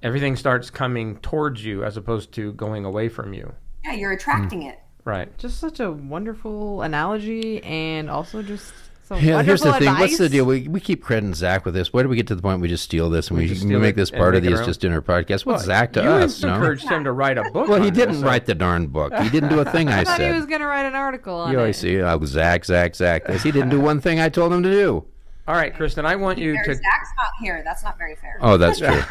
[0.03, 3.53] Everything starts coming towards you as opposed to going away from you.
[3.85, 4.71] Yeah, you're attracting mm.
[4.71, 4.79] it.
[5.05, 5.37] Right.
[5.39, 8.73] Just such a wonderful analogy and also just
[9.05, 9.93] so yeah, here's the thing.
[9.99, 10.45] What's the deal?
[10.45, 11.93] We, we keep crediting Zach with this.
[11.93, 13.77] Where do we get to the point we just steal this and we, we, we
[13.77, 15.45] make this part of these just dinner podcast?
[15.45, 16.41] What's well, Zach to you us?
[16.43, 16.97] You encouraged no?
[16.97, 17.69] him to write a book.
[17.69, 18.53] Well, he didn't this, write so.
[18.53, 19.13] the darn book.
[19.15, 20.33] He didn't do a thing I, I thought said.
[20.33, 23.27] he was going to write an article on you always see, oh, Zach, Zach, Zach.
[23.27, 23.43] This.
[23.43, 25.05] He didn't do one thing I told him to do.
[25.49, 26.75] All right, Kristin, I want you to.
[26.75, 27.63] Zach's not here.
[27.65, 28.39] That's not very fair.
[28.41, 29.03] Oh, that's true.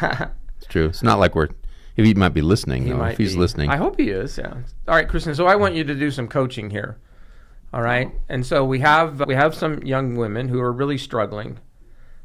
[0.56, 0.86] it's true.
[0.86, 1.48] It's not like we're
[1.94, 3.04] he might be listening, he though.
[3.04, 3.40] If he's be.
[3.40, 4.38] listening, I hope he is.
[4.38, 4.54] Yeah.
[4.88, 5.36] All right, Kristin.
[5.36, 6.98] So I want you to do some coaching here.
[7.74, 8.20] All right, oh.
[8.28, 11.58] and so we have we have some young women who are really struggling,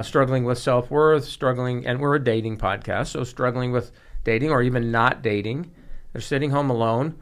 [0.01, 3.91] struggling with self worth, struggling, and we're a dating podcast, so struggling with
[4.23, 5.71] dating or even not dating.
[6.13, 7.15] They're sitting home alone.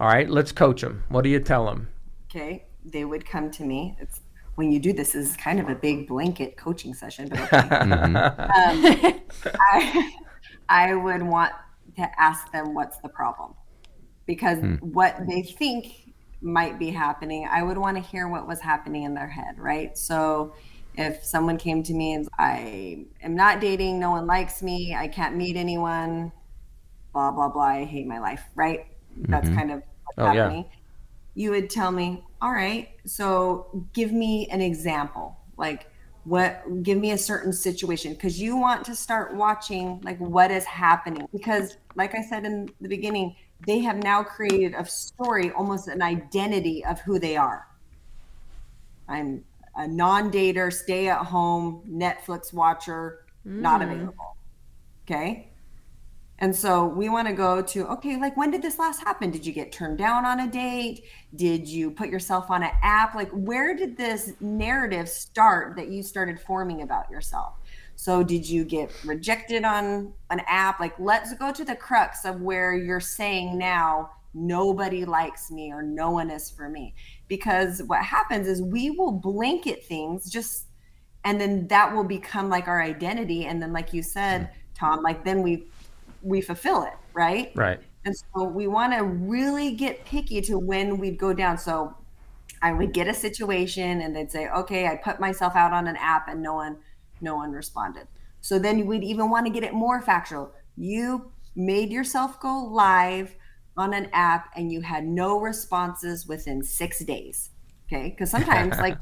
[0.00, 1.04] All right, let's coach them.
[1.08, 1.88] What do you tell them?
[2.30, 3.96] Okay, they would come to me.
[4.00, 4.20] It's
[4.54, 7.58] when you do this, is kind of a big blanket coaching session, but okay.
[7.68, 8.16] mm-hmm.
[8.16, 9.20] um,
[9.72, 10.12] I,
[10.68, 11.52] I would want
[11.96, 13.54] to ask them what's the problem
[14.26, 14.74] because hmm.
[14.76, 19.14] what they think might be happening i would want to hear what was happening in
[19.14, 20.54] their head right so
[20.96, 25.06] if someone came to me and i am not dating no one likes me i
[25.06, 26.32] can't meet anyone
[27.12, 28.86] blah blah blah i hate my life right
[29.28, 29.56] that's mm-hmm.
[29.56, 30.76] kind of what's oh, happening yeah.
[31.34, 35.86] you would tell me all right so give me an example like
[36.24, 40.64] what give me a certain situation because you want to start watching like what is
[40.64, 43.34] happening because like i said in the beginning
[43.64, 47.66] they have now created a story almost an identity of who they are
[49.08, 49.44] i'm
[49.76, 53.60] a non-dater stay at home netflix watcher mm.
[53.60, 54.36] not available
[55.04, 55.48] okay
[56.38, 59.30] and so we want to go to okay, like when did this last happen?
[59.30, 61.04] Did you get turned down on a date?
[61.36, 63.14] Did you put yourself on an app?
[63.14, 67.54] Like where did this narrative start that you started forming about yourself?
[67.94, 70.80] So did you get rejected on an app?
[70.80, 75.82] Like let's go to the crux of where you're saying now nobody likes me or
[75.82, 76.94] no one is for me.
[77.28, 80.66] Because what happens is we will blanket things just
[81.24, 84.58] and then that will become like our identity and then like you said mm-hmm.
[84.74, 85.66] Tom, like then we
[86.22, 87.52] we fulfill it, right?
[87.54, 87.80] Right.
[88.04, 91.58] And so we want to really get picky to when we'd go down.
[91.58, 91.96] So
[92.60, 95.96] I would get a situation and they'd say, okay, I put myself out on an
[95.96, 96.78] app and no one,
[97.20, 98.08] no one responded.
[98.40, 100.52] So then we'd even want to get it more factual.
[100.76, 103.36] You made yourself go live
[103.76, 107.50] on an app and you had no responses within six days.
[107.86, 108.16] Okay.
[108.18, 108.98] Cause sometimes like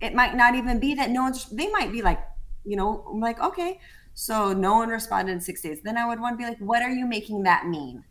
[0.00, 2.20] it might not even be that no one's, they might be like,
[2.64, 3.80] you know, I'm like, okay,
[4.14, 5.80] so no one responded in six days.
[5.82, 8.04] Then I would want to be like, what are you making that mean?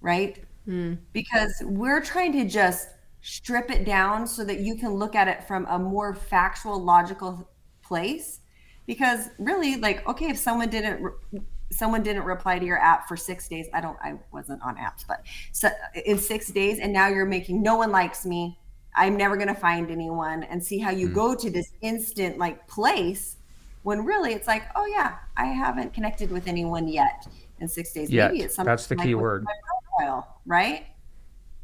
[0.00, 0.44] Right?
[0.66, 0.98] Mm.
[1.12, 2.88] Because we're trying to just
[3.20, 7.48] strip it down so that you can look at it from a more factual, logical
[7.82, 8.40] place.
[8.86, 13.16] Because really, like, okay, if someone didn't re- someone didn't reply to your app for
[13.16, 15.70] six days, I don't, I wasn't on apps, but so
[16.04, 18.58] in six days, and now you're making no one likes me.
[18.94, 21.14] I'm never gonna find anyone, and see how you mm.
[21.14, 23.36] go to this instant like place
[23.82, 27.26] when really it's like, oh yeah, I haven't connected with anyone yet
[27.60, 28.10] in six days.
[28.10, 28.32] Yet.
[28.32, 29.46] Maybe it's something that's the key word,
[29.98, 30.86] profile, right?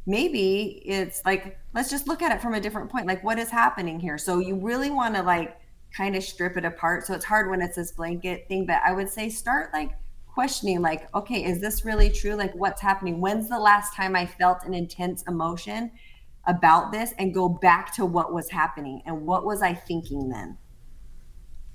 [0.05, 3.05] Maybe it's like let's just look at it from a different point.
[3.07, 4.17] Like, what is happening here?
[4.17, 5.59] So you really want to like
[5.95, 7.05] kind of strip it apart.
[7.05, 9.91] So it's hard when it's this blanket thing, but I would say start like
[10.39, 14.25] questioning like okay is this really true like what's happening when's the last time i
[14.25, 15.91] felt an intense emotion
[16.47, 20.57] about this and go back to what was happening and what was i thinking then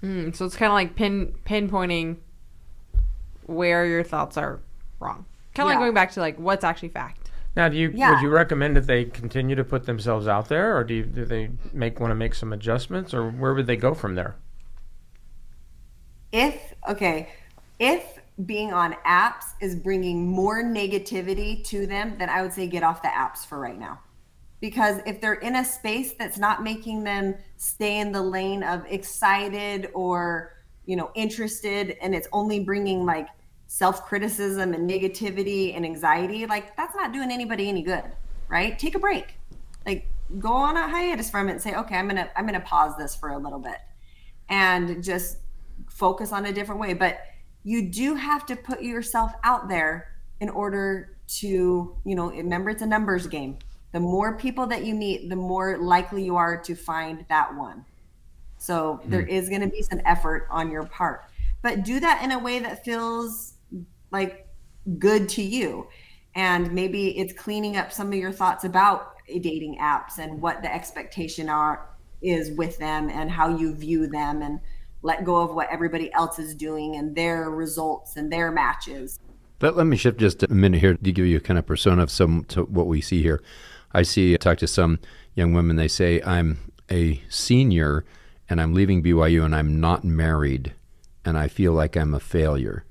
[0.05, 2.17] Mm, so it's kind of like pin pinpointing
[3.47, 4.61] where your thoughts are
[5.01, 5.25] wrong.
[5.55, 7.31] Kind of like going back to like what's actually fact.
[7.57, 8.11] Now, do you Yeah.
[8.11, 11.25] would you recommend that they continue to put themselves out there, or do you, do
[11.25, 14.37] they make want to make some adjustments, or where would they go from there?
[16.33, 17.29] if okay
[17.79, 22.83] if being on apps is bringing more negativity to them then i would say get
[22.83, 24.01] off the apps for right now
[24.65, 28.83] because if they're in a space that's not making them stay in the lane of
[28.87, 30.55] excited or
[30.87, 33.29] you know interested and it's only bringing like
[33.67, 38.05] self-criticism and negativity and anxiety like that's not doing anybody any good
[38.49, 38.79] right?
[38.79, 39.35] Take a break.
[39.85, 40.07] Like
[40.39, 43.15] go on a hiatus from it and say okay i'm gonna i'm gonna pause this
[43.15, 43.77] for a little bit
[44.49, 45.41] and just
[45.91, 46.95] focus on a different way.
[46.95, 47.19] But
[47.65, 50.09] you do have to put yourself out there
[50.41, 53.59] in order to you know remember it's a numbers game
[53.95, 57.84] the more people that you meet the more likely you are to find that one.
[58.59, 59.09] So mm-hmm.
[59.09, 61.26] there is going to be some effort on your part.
[61.62, 63.55] But do that in a way that feels
[64.11, 64.49] like
[64.99, 65.86] good to you.
[66.34, 70.74] And maybe it's cleaning up some of your thoughts about dating apps and what the
[70.74, 71.88] expectation are
[72.20, 74.59] is with them and how you view them and
[75.03, 79.20] let go of what everybody else is doing and their results and their matches.
[79.61, 82.03] Let, let me shift just a minute here to give you a kind of persona
[82.03, 83.40] of some to what we see here.
[83.95, 84.99] I see, talk to some
[85.34, 88.05] young women, they say, I'm a senior
[88.49, 90.74] and I'm leaving BYU and I'm not married
[91.24, 92.84] and I feel like I'm a failure.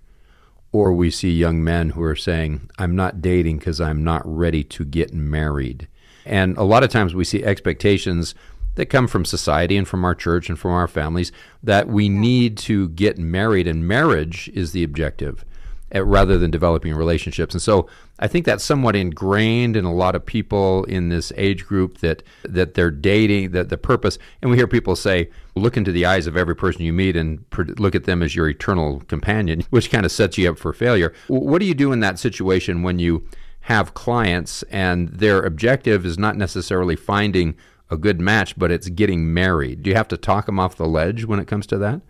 [0.72, 4.64] Or we see young men who are saying, I'm not dating because I'm not ready
[4.64, 5.88] to get married.
[6.26, 8.34] And a lot of times we see expectations
[8.76, 11.32] that come from society and from our church and from our families
[11.62, 15.46] that we need to get married, and marriage is the objective
[15.94, 17.54] uh, rather than developing relationships.
[17.54, 17.88] And so
[18.20, 22.24] I think that's somewhat ingrained in a lot of people in this age group that
[22.44, 24.18] that they're dating, that the purpose.
[24.42, 27.48] And we hear people say, look into the eyes of every person you meet and
[27.50, 30.74] pr- look at them as your eternal companion, which kind of sets you up for
[30.74, 31.14] failure.
[31.28, 33.28] What do you do in that situation when you
[33.62, 37.56] have clients and their objective is not necessarily finding
[37.90, 39.84] a good match, but it's getting married?
[39.84, 42.02] Do you have to talk them off the ledge when it comes to that?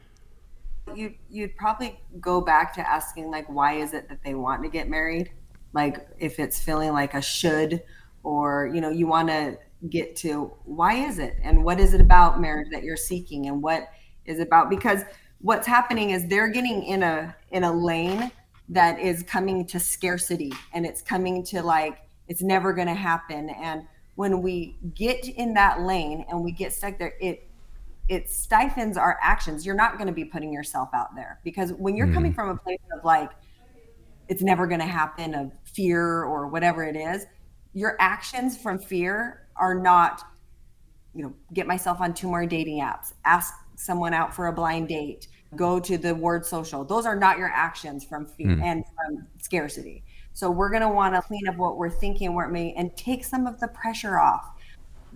[0.95, 4.69] You you'd probably go back to asking like why is it that they want to
[4.69, 5.31] get married?
[5.73, 7.83] Like if it's feeling like a should
[8.23, 9.57] or you know you want to
[9.89, 11.35] get to why is it?
[11.43, 13.47] And what is it about marriage that you're seeking?
[13.47, 13.89] And what
[14.25, 14.69] is about?
[14.69, 15.03] Because
[15.39, 18.31] what's happening is they're getting in a in a lane
[18.69, 23.49] that is coming to scarcity and it's coming to like it's never going to happen.
[23.49, 23.83] And
[24.15, 27.49] when we get in that lane and we get stuck there it
[28.13, 29.65] it stifles our actions.
[29.65, 32.41] You're not going to be putting yourself out there because when you're coming mm-hmm.
[32.41, 33.31] from a place of like,
[34.27, 37.25] it's never going to happen, of fear or whatever it is,
[37.73, 40.21] your actions from fear are not,
[41.15, 44.87] you know, get myself on two more dating apps, ask someone out for a blind
[44.87, 46.85] date, go to the word social.
[46.85, 48.61] Those are not your actions from fear hmm.
[48.61, 50.03] and from scarcity.
[50.33, 53.25] So we're going to want to clean up what we're thinking, what may, and take
[53.25, 54.52] some of the pressure off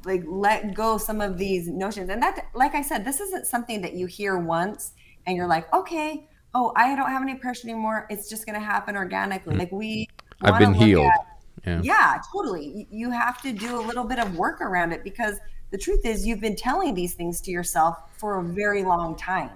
[0.08, 2.10] like let go some of these notions.
[2.10, 4.94] And that like i said this isn't something that you hear once
[5.26, 8.08] and you're like okay oh i don't have any pressure anymore.
[8.10, 9.54] It's just going to happen organically.
[9.54, 9.60] Hmm.
[9.60, 10.08] Like we
[10.42, 11.06] I've been healed.
[11.06, 11.28] at-
[11.66, 11.82] Yeah.
[11.84, 12.88] yeah totally.
[12.90, 15.38] You have to do a little bit of work around it because
[15.72, 19.52] the truth is you've been telling these things to yourself for a very long time.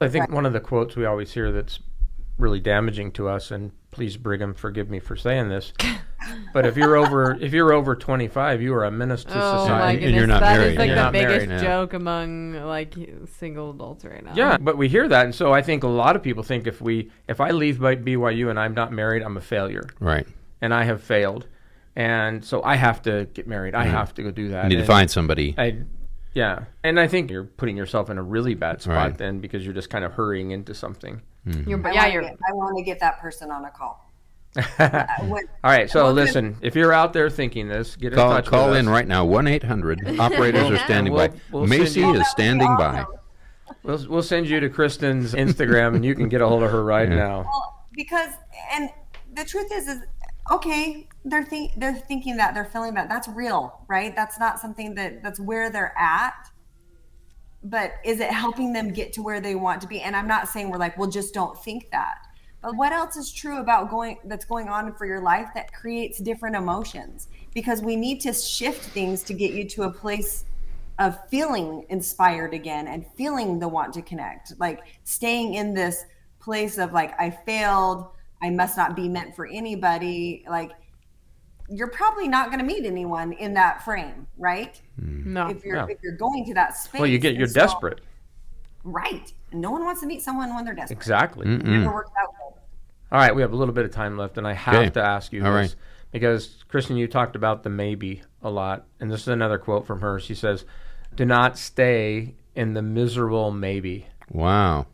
[0.00, 1.80] I think one of the quotes we always hear that's
[2.38, 5.72] really damaging to us, and please Brigham, forgive me for saying this,
[6.52, 9.62] but if you're over if you're over 25, you are a menace to Oh my
[9.62, 9.92] society.
[10.00, 10.78] goodness, and you're not that is married.
[10.78, 11.68] like You're the biggest married, yeah.
[11.68, 12.94] joke among like
[13.38, 14.32] single adults right now.
[14.34, 16.80] Yeah, but we hear that, and so I think a lot of people think if
[16.80, 20.26] we if I leave by BYU and I'm not married, I'm a failure, Right.
[20.60, 21.46] and I have failed,
[21.94, 23.74] and so I have to get married.
[23.74, 24.64] I have to go do that.
[24.64, 25.54] You need to find somebody.
[25.56, 25.82] I,
[26.34, 29.16] yeah, and I think you're putting yourself in a really bad spot Right.
[29.18, 31.22] then because you're just kind of hurrying into something.
[31.46, 31.68] Mm-hmm.
[31.68, 32.22] You're, but I yeah, you're.
[32.22, 34.00] get, i want to get that person on a call
[34.78, 36.24] All right, so Well, good.
[36.26, 39.06] listen, if you're out there thinking this, get in Call, touch call with in right
[39.06, 39.24] now.
[39.24, 40.18] 1 800.
[40.20, 41.34] Operators are standing We'll- by.
[41.50, 43.04] we'll Macy you- is standing by.
[43.82, 46.84] We'll, we'll send you to Kristin's Instagram, and you can get a hold of her
[46.84, 47.40] right now.
[47.42, 48.30] Well, because
[48.72, 48.90] and
[49.34, 49.98] the truth is is
[50.50, 54.94] okay they're think they're thinking that they're feeling that that's real right that's not something
[54.94, 56.34] that that's where they're at
[57.64, 60.00] but is it helping them get to where they want to be?
[60.00, 62.18] And i'm not saying we're like well just don't think that.
[62.62, 66.18] But what else is true about going that's going on for your life that creates
[66.18, 67.28] different emotions?
[67.52, 70.44] Because we need to shift things to get you to a place
[70.98, 74.58] of feeling inspired again and feeling the want to connect.
[74.58, 76.06] Like staying in this
[76.40, 78.06] place of like I failed,
[78.42, 80.72] I must not be meant for anybody, like
[81.68, 84.80] you're probably not going to meet anyone in that frame, right?
[85.00, 85.32] Hmm.
[85.32, 85.48] No.
[85.48, 85.86] If you're Yeah.
[85.88, 87.00] if you're going to that space.
[87.00, 88.00] Well, you get you're so- desperate.
[88.84, 89.32] Right.
[89.50, 90.96] And no one wants to meet someone when they're desperate.
[90.98, 91.46] Exactly.
[91.46, 92.58] Never works out well.
[93.12, 94.90] All right, we have a little bit of time left, and I have Okay.
[94.90, 95.76] to ask you All this right.
[96.10, 100.00] because Kristin, you talked about the maybe a lot, and this is another quote from
[100.00, 100.18] her.
[100.18, 100.64] She says,
[101.14, 104.86] "Do not stay in the miserable maybe." Wow.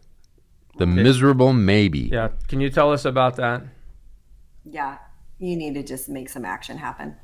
[0.77, 2.11] The miserable maybe.
[2.12, 3.62] Yeah, can you tell us about that?
[4.64, 4.99] yeah,
[5.41, 7.16] you need to just make some action happen.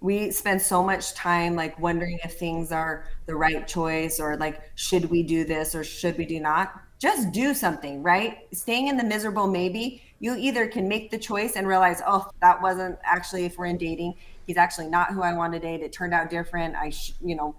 [0.00, 4.62] We spend so much time like wondering if things are the right choice or like
[4.74, 6.72] should we do this or should we do not?
[6.98, 8.38] Just do something, right?
[8.52, 12.60] Staying in the miserable maybe, you either can make the choice and realize, "Oh, that
[12.60, 14.14] wasn't actually if we're in dating,
[14.46, 15.80] he's actually not who I want to date.
[15.82, 16.76] It turned out different.
[16.76, 17.54] I sh- you know,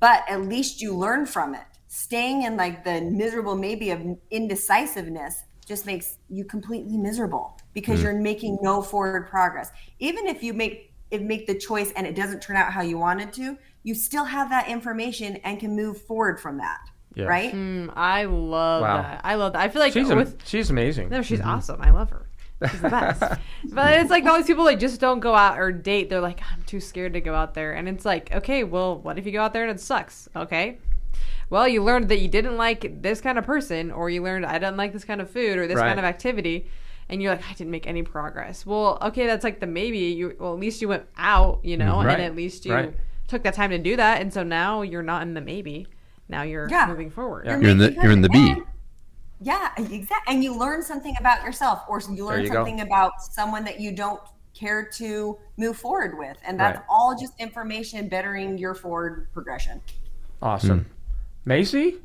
[0.00, 1.64] but at least you learn from it.
[1.88, 8.14] Staying in like the miserable maybe of indecisiveness just makes you completely miserable because you're
[8.14, 9.70] making no forward progress.
[9.98, 12.98] Even if you make it make the choice and it doesn't turn out how you
[12.98, 16.78] wanted to, you still have that information and can move forward from that.
[17.14, 17.28] Yes.
[17.28, 17.52] Right?
[17.52, 19.02] Mm, I love Wow.
[19.02, 19.20] that.
[19.22, 19.62] I love that.
[19.62, 21.10] I feel like She's am- she's amazing.
[21.10, 21.80] no, she's awesome.
[21.80, 22.26] I love her.
[22.68, 23.20] She's the best.
[23.72, 26.10] but it's like all these people like just don't go out or date.
[26.10, 27.72] They're like, I'm too scared to go out there.
[27.74, 30.28] And it's like, okay, well, what if you go out there and it sucks?
[30.34, 30.78] Okay.
[31.50, 34.54] Well, you learned that you didn't like this kind of person, or you learned I
[34.58, 35.86] didn't like this kind of food or this Right.
[35.88, 36.66] kind of activity,
[37.14, 38.66] and you're like, I didn't make any progress.
[38.66, 39.98] Well, okay, that's like the maybe.
[39.98, 42.14] You well, at least you went out, you know, Right.
[42.14, 42.94] and at least you Right.
[43.28, 45.86] took that time to do that, and so now you're not in the maybe.
[46.28, 46.86] Now you're Yeah.
[46.86, 47.46] moving forward.
[47.46, 47.58] Yeah.
[47.58, 48.56] You're in the you're in the B.
[49.40, 50.32] Yeah, exactly.
[50.34, 52.54] And you learn something about yourself, or you learn you go.
[52.54, 54.20] something about someone that you don't
[54.54, 56.86] care to move forward with, and that's Right.
[56.88, 59.80] all just information bettering your forward progression.
[60.40, 60.84] Awesome, hmm.
[61.44, 61.96] Macy.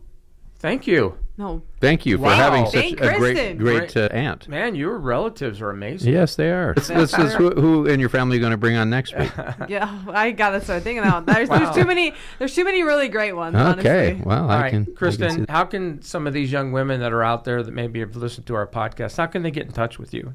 [0.60, 2.36] Thank you, No, Thank you for Wow.
[2.36, 3.58] having such Thank a great Kristin.
[3.58, 4.46] great uh, aunt.
[4.50, 4.76] man.
[4.76, 6.12] Your relatives are amazing.
[6.12, 6.74] Yes, they are.
[6.74, 9.32] This, this is who, who in your family are going to bring on next week.
[9.70, 11.26] Yeah, I got to start thinking that.
[11.26, 11.60] There's, Wow.
[11.60, 12.14] there's too many.
[12.40, 13.56] There's too many really great ones.
[13.56, 14.22] Okay, honestly.
[14.26, 14.82] well, All I right, can.
[14.82, 17.72] I can Kristin, how can some of these young women that are out there that
[17.72, 20.34] maybe have listened to our podcast, how can they get in touch with you?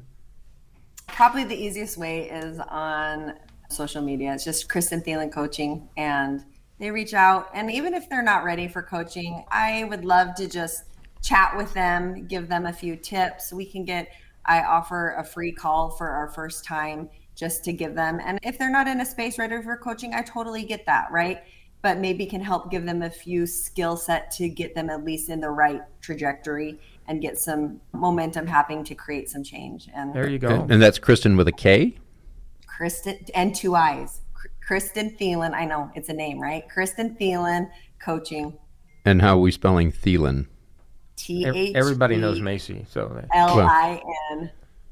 [1.07, 3.35] Probably the easiest way is on
[3.69, 4.33] social media.
[4.33, 6.43] It's just Kristin Thelin Coaching, and
[6.79, 7.49] they reach out.
[7.53, 10.83] And even if they're not ready for coaching, I would love to just
[11.21, 13.51] chat with them, give them a few tips.
[13.51, 14.09] We can get,
[14.45, 18.19] I offer a free call for our first time just to give them.
[18.23, 21.43] And if they're not in a space ready for coaching, I totally get that, right?
[21.81, 25.29] But maybe can help give them a few skill set to get them at least
[25.29, 29.89] in the right trajectory and get some momentum happening to create some change.
[29.93, 30.49] And There you go.
[30.49, 31.97] And, and that's Kristin with a K.
[32.67, 34.21] Kristin and two eyes.
[34.67, 35.53] K- Kristin Thelin.
[35.53, 36.63] I know it's a name, right?
[36.75, 38.57] Kristin Thelin coaching.
[39.05, 40.47] And how are we spelling Thelin?
[41.15, 41.75] T Ev- H.
[41.75, 44.01] Everybody knows Macy, so they- L I
[44.31, 44.51] N.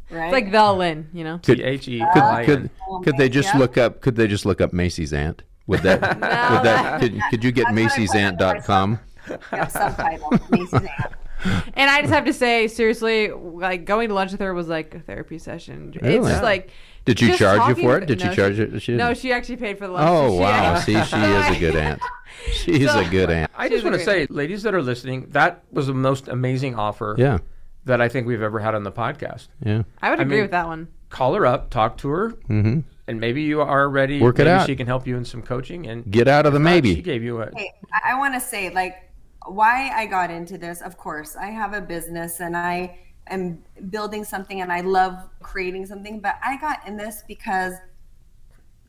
[0.09, 0.25] Right.
[0.25, 1.39] It's like Velin, you know.
[1.43, 2.69] Could- T H E Could, could,
[3.03, 4.01] could they just look up?
[4.01, 5.43] Could they just look up Macy's aunt?
[5.67, 6.01] Would that?
[6.51, 6.99] would that?
[7.01, 8.99] Could, could you get That's what I put in Macy'sAunt.com?
[9.53, 10.29] Yep, subtitle.
[10.51, 11.13] Macy's aunt.
[11.75, 14.93] And I just have to say, seriously, like going to lunch with her was like
[14.95, 15.91] a therapy session.
[15.95, 16.31] It's Really?
[16.31, 16.69] just like.
[17.05, 18.05] Did she charge you for it?
[18.05, 18.81] Did no, she charge it?
[18.81, 20.07] She no, she actually paid for the lunch.
[20.09, 20.49] Oh She wow!
[20.75, 22.01] actually- See, she is a good aunt.
[22.53, 23.51] She's So- a good aunt.
[23.57, 26.75] I just want to great say, ladies that are listening, that was the most amazing
[26.75, 27.39] offer Yeah,
[27.85, 29.49] that I think we've ever had on the podcast.
[29.65, 29.83] yeah.
[30.01, 30.87] I would I agree mean- with that one.
[31.09, 34.21] Call her up, talk to her, hmm and maybe you are ready.
[34.21, 34.65] Work it maybe out.
[34.65, 36.95] She can help you in some coaching and Get out of the She maybe.
[37.01, 38.95] gave you a Hey, I- I want to say, like,
[39.47, 40.81] why I got into this.
[40.81, 45.85] Of course, I have a business and I am building something and I love creating
[45.85, 47.73] something, but I got in this because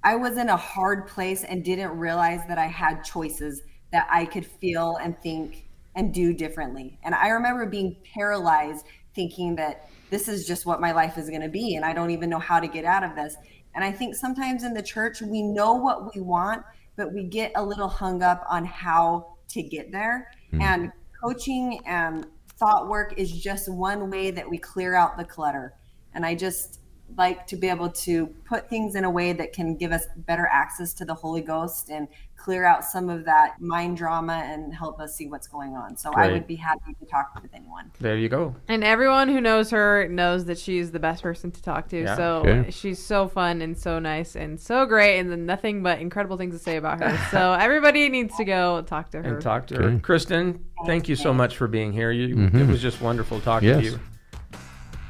[0.02, 4.24] I was in a hard place and didn't realize that I had choices that I
[4.24, 6.98] could feel and think and do differently.
[7.04, 8.84] And I remember being paralyzed
[9.14, 12.10] thinking that this is just what my life is going to be and I don't
[12.10, 13.36] even know how to get out of this.
[13.74, 16.62] And I think sometimes in the church we know what we want,
[16.96, 20.30] but we get a little hung up on how to get there.
[20.56, 20.62] Hmm.
[20.62, 20.92] And
[21.22, 22.26] coaching and
[22.56, 25.74] thought work is just one way that we clear out the clutter.
[26.14, 26.80] And I just
[27.16, 30.48] like to be able to put things in a way that can give us better
[30.50, 35.00] access to the Holy Ghost and clear out some of that mind drama and help
[35.00, 35.96] us see what's going on.
[35.96, 37.90] So I would be happy to talk with anyone.
[38.00, 38.54] there you go.
[38.68, 42.02] And everyone who knows her knows that she's the best person to talk to.
[42.02, 42.16] Yeah.
[42.16, 42.70] So Okay.
[42.70, 46.54] she's so fun and so nice and so great, and then nothing but incredible things
[46.54, 47.16] to say about her.
[47.30, 49.34] so everybody needs to go talk to her.
[49.34, 49.84] And talk to her.
[49.84, 49.98] Okay.
[50.00, 52.10] Kristin, thank you so much for being here.
[52.10, 52.70] You it mm-hmm.
[52.70, 53.78] was just wonderful talking Yes.
[53.78, 54.00] to you.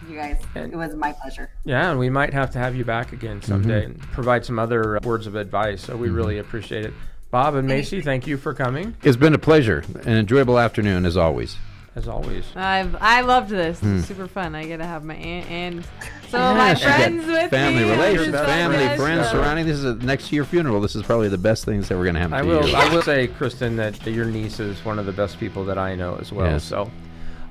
[0.09, 1.51] You guys, And- it was my pleasure.
[1.65, 4.97] Yeah, and we might have to have you back again someday and provide some other
[4.97, 5.83] uh, words of advice.
[5.83, 6.93] So we really appreciate it.
[7.31, 8.95] Bob and Macy, thank you for coming.
[9.03, 11.57] It's been a pleasure, an enjoyable afternoon as always.
[11.97, 12.45] as always.
[12.55, 13.81] I've I loved this.
[13.81, 13.99] Hmm.
[13.99, 14.55] It's super fun.
[14.55, 15.85] I get to have my aunt and
[16.29, 17.91] some of my Yes, you got friends with family me.
[17.91, 19.67] relations, family, friends, friends surrounding.
[19.67, 20.81] This is a, next to your funeral.
[20.81, 22.69] This is probably the best things that we're going to happen I to will.
[22.69, 22.75] you.
[22.77, 25.95] I will say, Kristin, that your niece is one of the best people that I
[25.97, 26.47] know as well.
[26.51, 26.65] Yes.
[26.65, 26.91] So,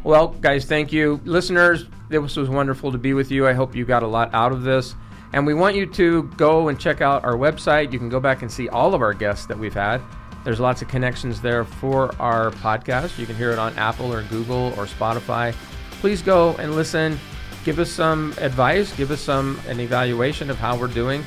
[0.04, 1.86] well, guys, thank you, listeners.
[2.10, 3.48] This was wonderful to be with you.
[3.48, 4.96] I hope you got a lot out of this,
[5.32, 7.92] and we want you to go and check out our website.
[7.92, 10.02] You can go back and see all of our guests that we've had.
[10.44, 13.18] There's lots of connections there for our podcast.
[13.18, 15.54] You can hear it on Apple or Google or Spotify.
[16.02, 17.18] Please go and listen.
[17.64, 18.94] Give us some advice.
[18.98, 21.24] Give us some an evaluation of how we're doing.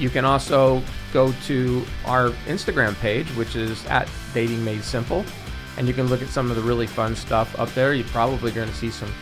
[0.00, 5.24] You can also go to our Instagram page, which is at Dating Made Simple,
[5.78, 7.94] and you can look at some of the really fun stuff up there.
[7.94, 9.12] You're probably going to see some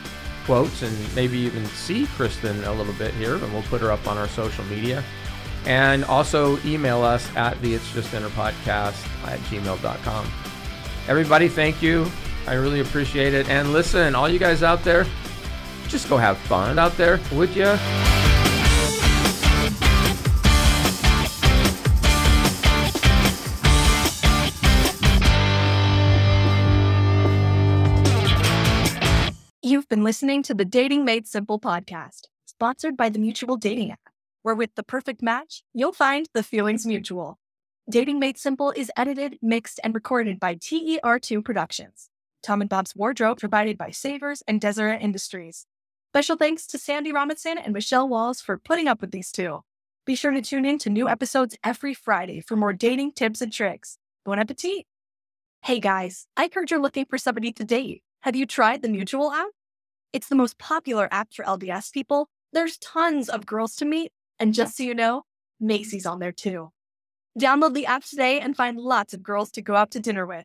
[0.47, 4.07] quotes and maybe even see Kristin a little bit here, and we'll put her up
[4.09, 5.05] on our social media.
[5.67, 10.27] And also email us at the It's Just Dinner Podcast at gmail.com.
[11.09, 12.11] Everybody, thank you.
[12.47, 13.49] I really appreciate it.
[13.49, 15.05] And listen, all you guys out there,
[15.89, 17.77] just go have fun out there, would you?
[29.87, 34.01] You've been listening to the Dating Made Simple podcast, sponsored by the Mutual Dating app,
[34.43, 37.39] where with the perfect match, you'll find the feelings mutual.
[37.89, 42.11] Dating Made Simple is edited, mixed, and recorded by TER2 Productions.
[42.43, 45.67] Tom and Bob's wardrobe provided by Savers and Deseret Industries.
[46.11, 49.61] Special thanks to Sandy Robinson and Michelle Walls for putting up with these two.
[50.05, 53.53] Be sure to tune in to new episodes every Friday for more dating tips and
[53.53, 53.99] tricks.
[54.25, 54.87] Bon appetit!
[55.63, 58.03] Hey guys, I heard you're looking for somebody to date.
[58.23, 59.47] Have you tried the Mutual app?
[60.13, 62.29] It's the most popular app for LDS people.
[62.53, 65.23] There's tons of girls to meet, and just so you know,
[65.61, 66.71] Macy's on there too.
[67.39, 70.45] Download the app today and find lots of girls to go out to dinner with.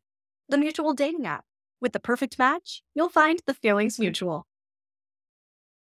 [0.49, 1.45] The Mutual Dating app.
[1.79, 4.45] With the perfect match, you'll find the feelings mutual.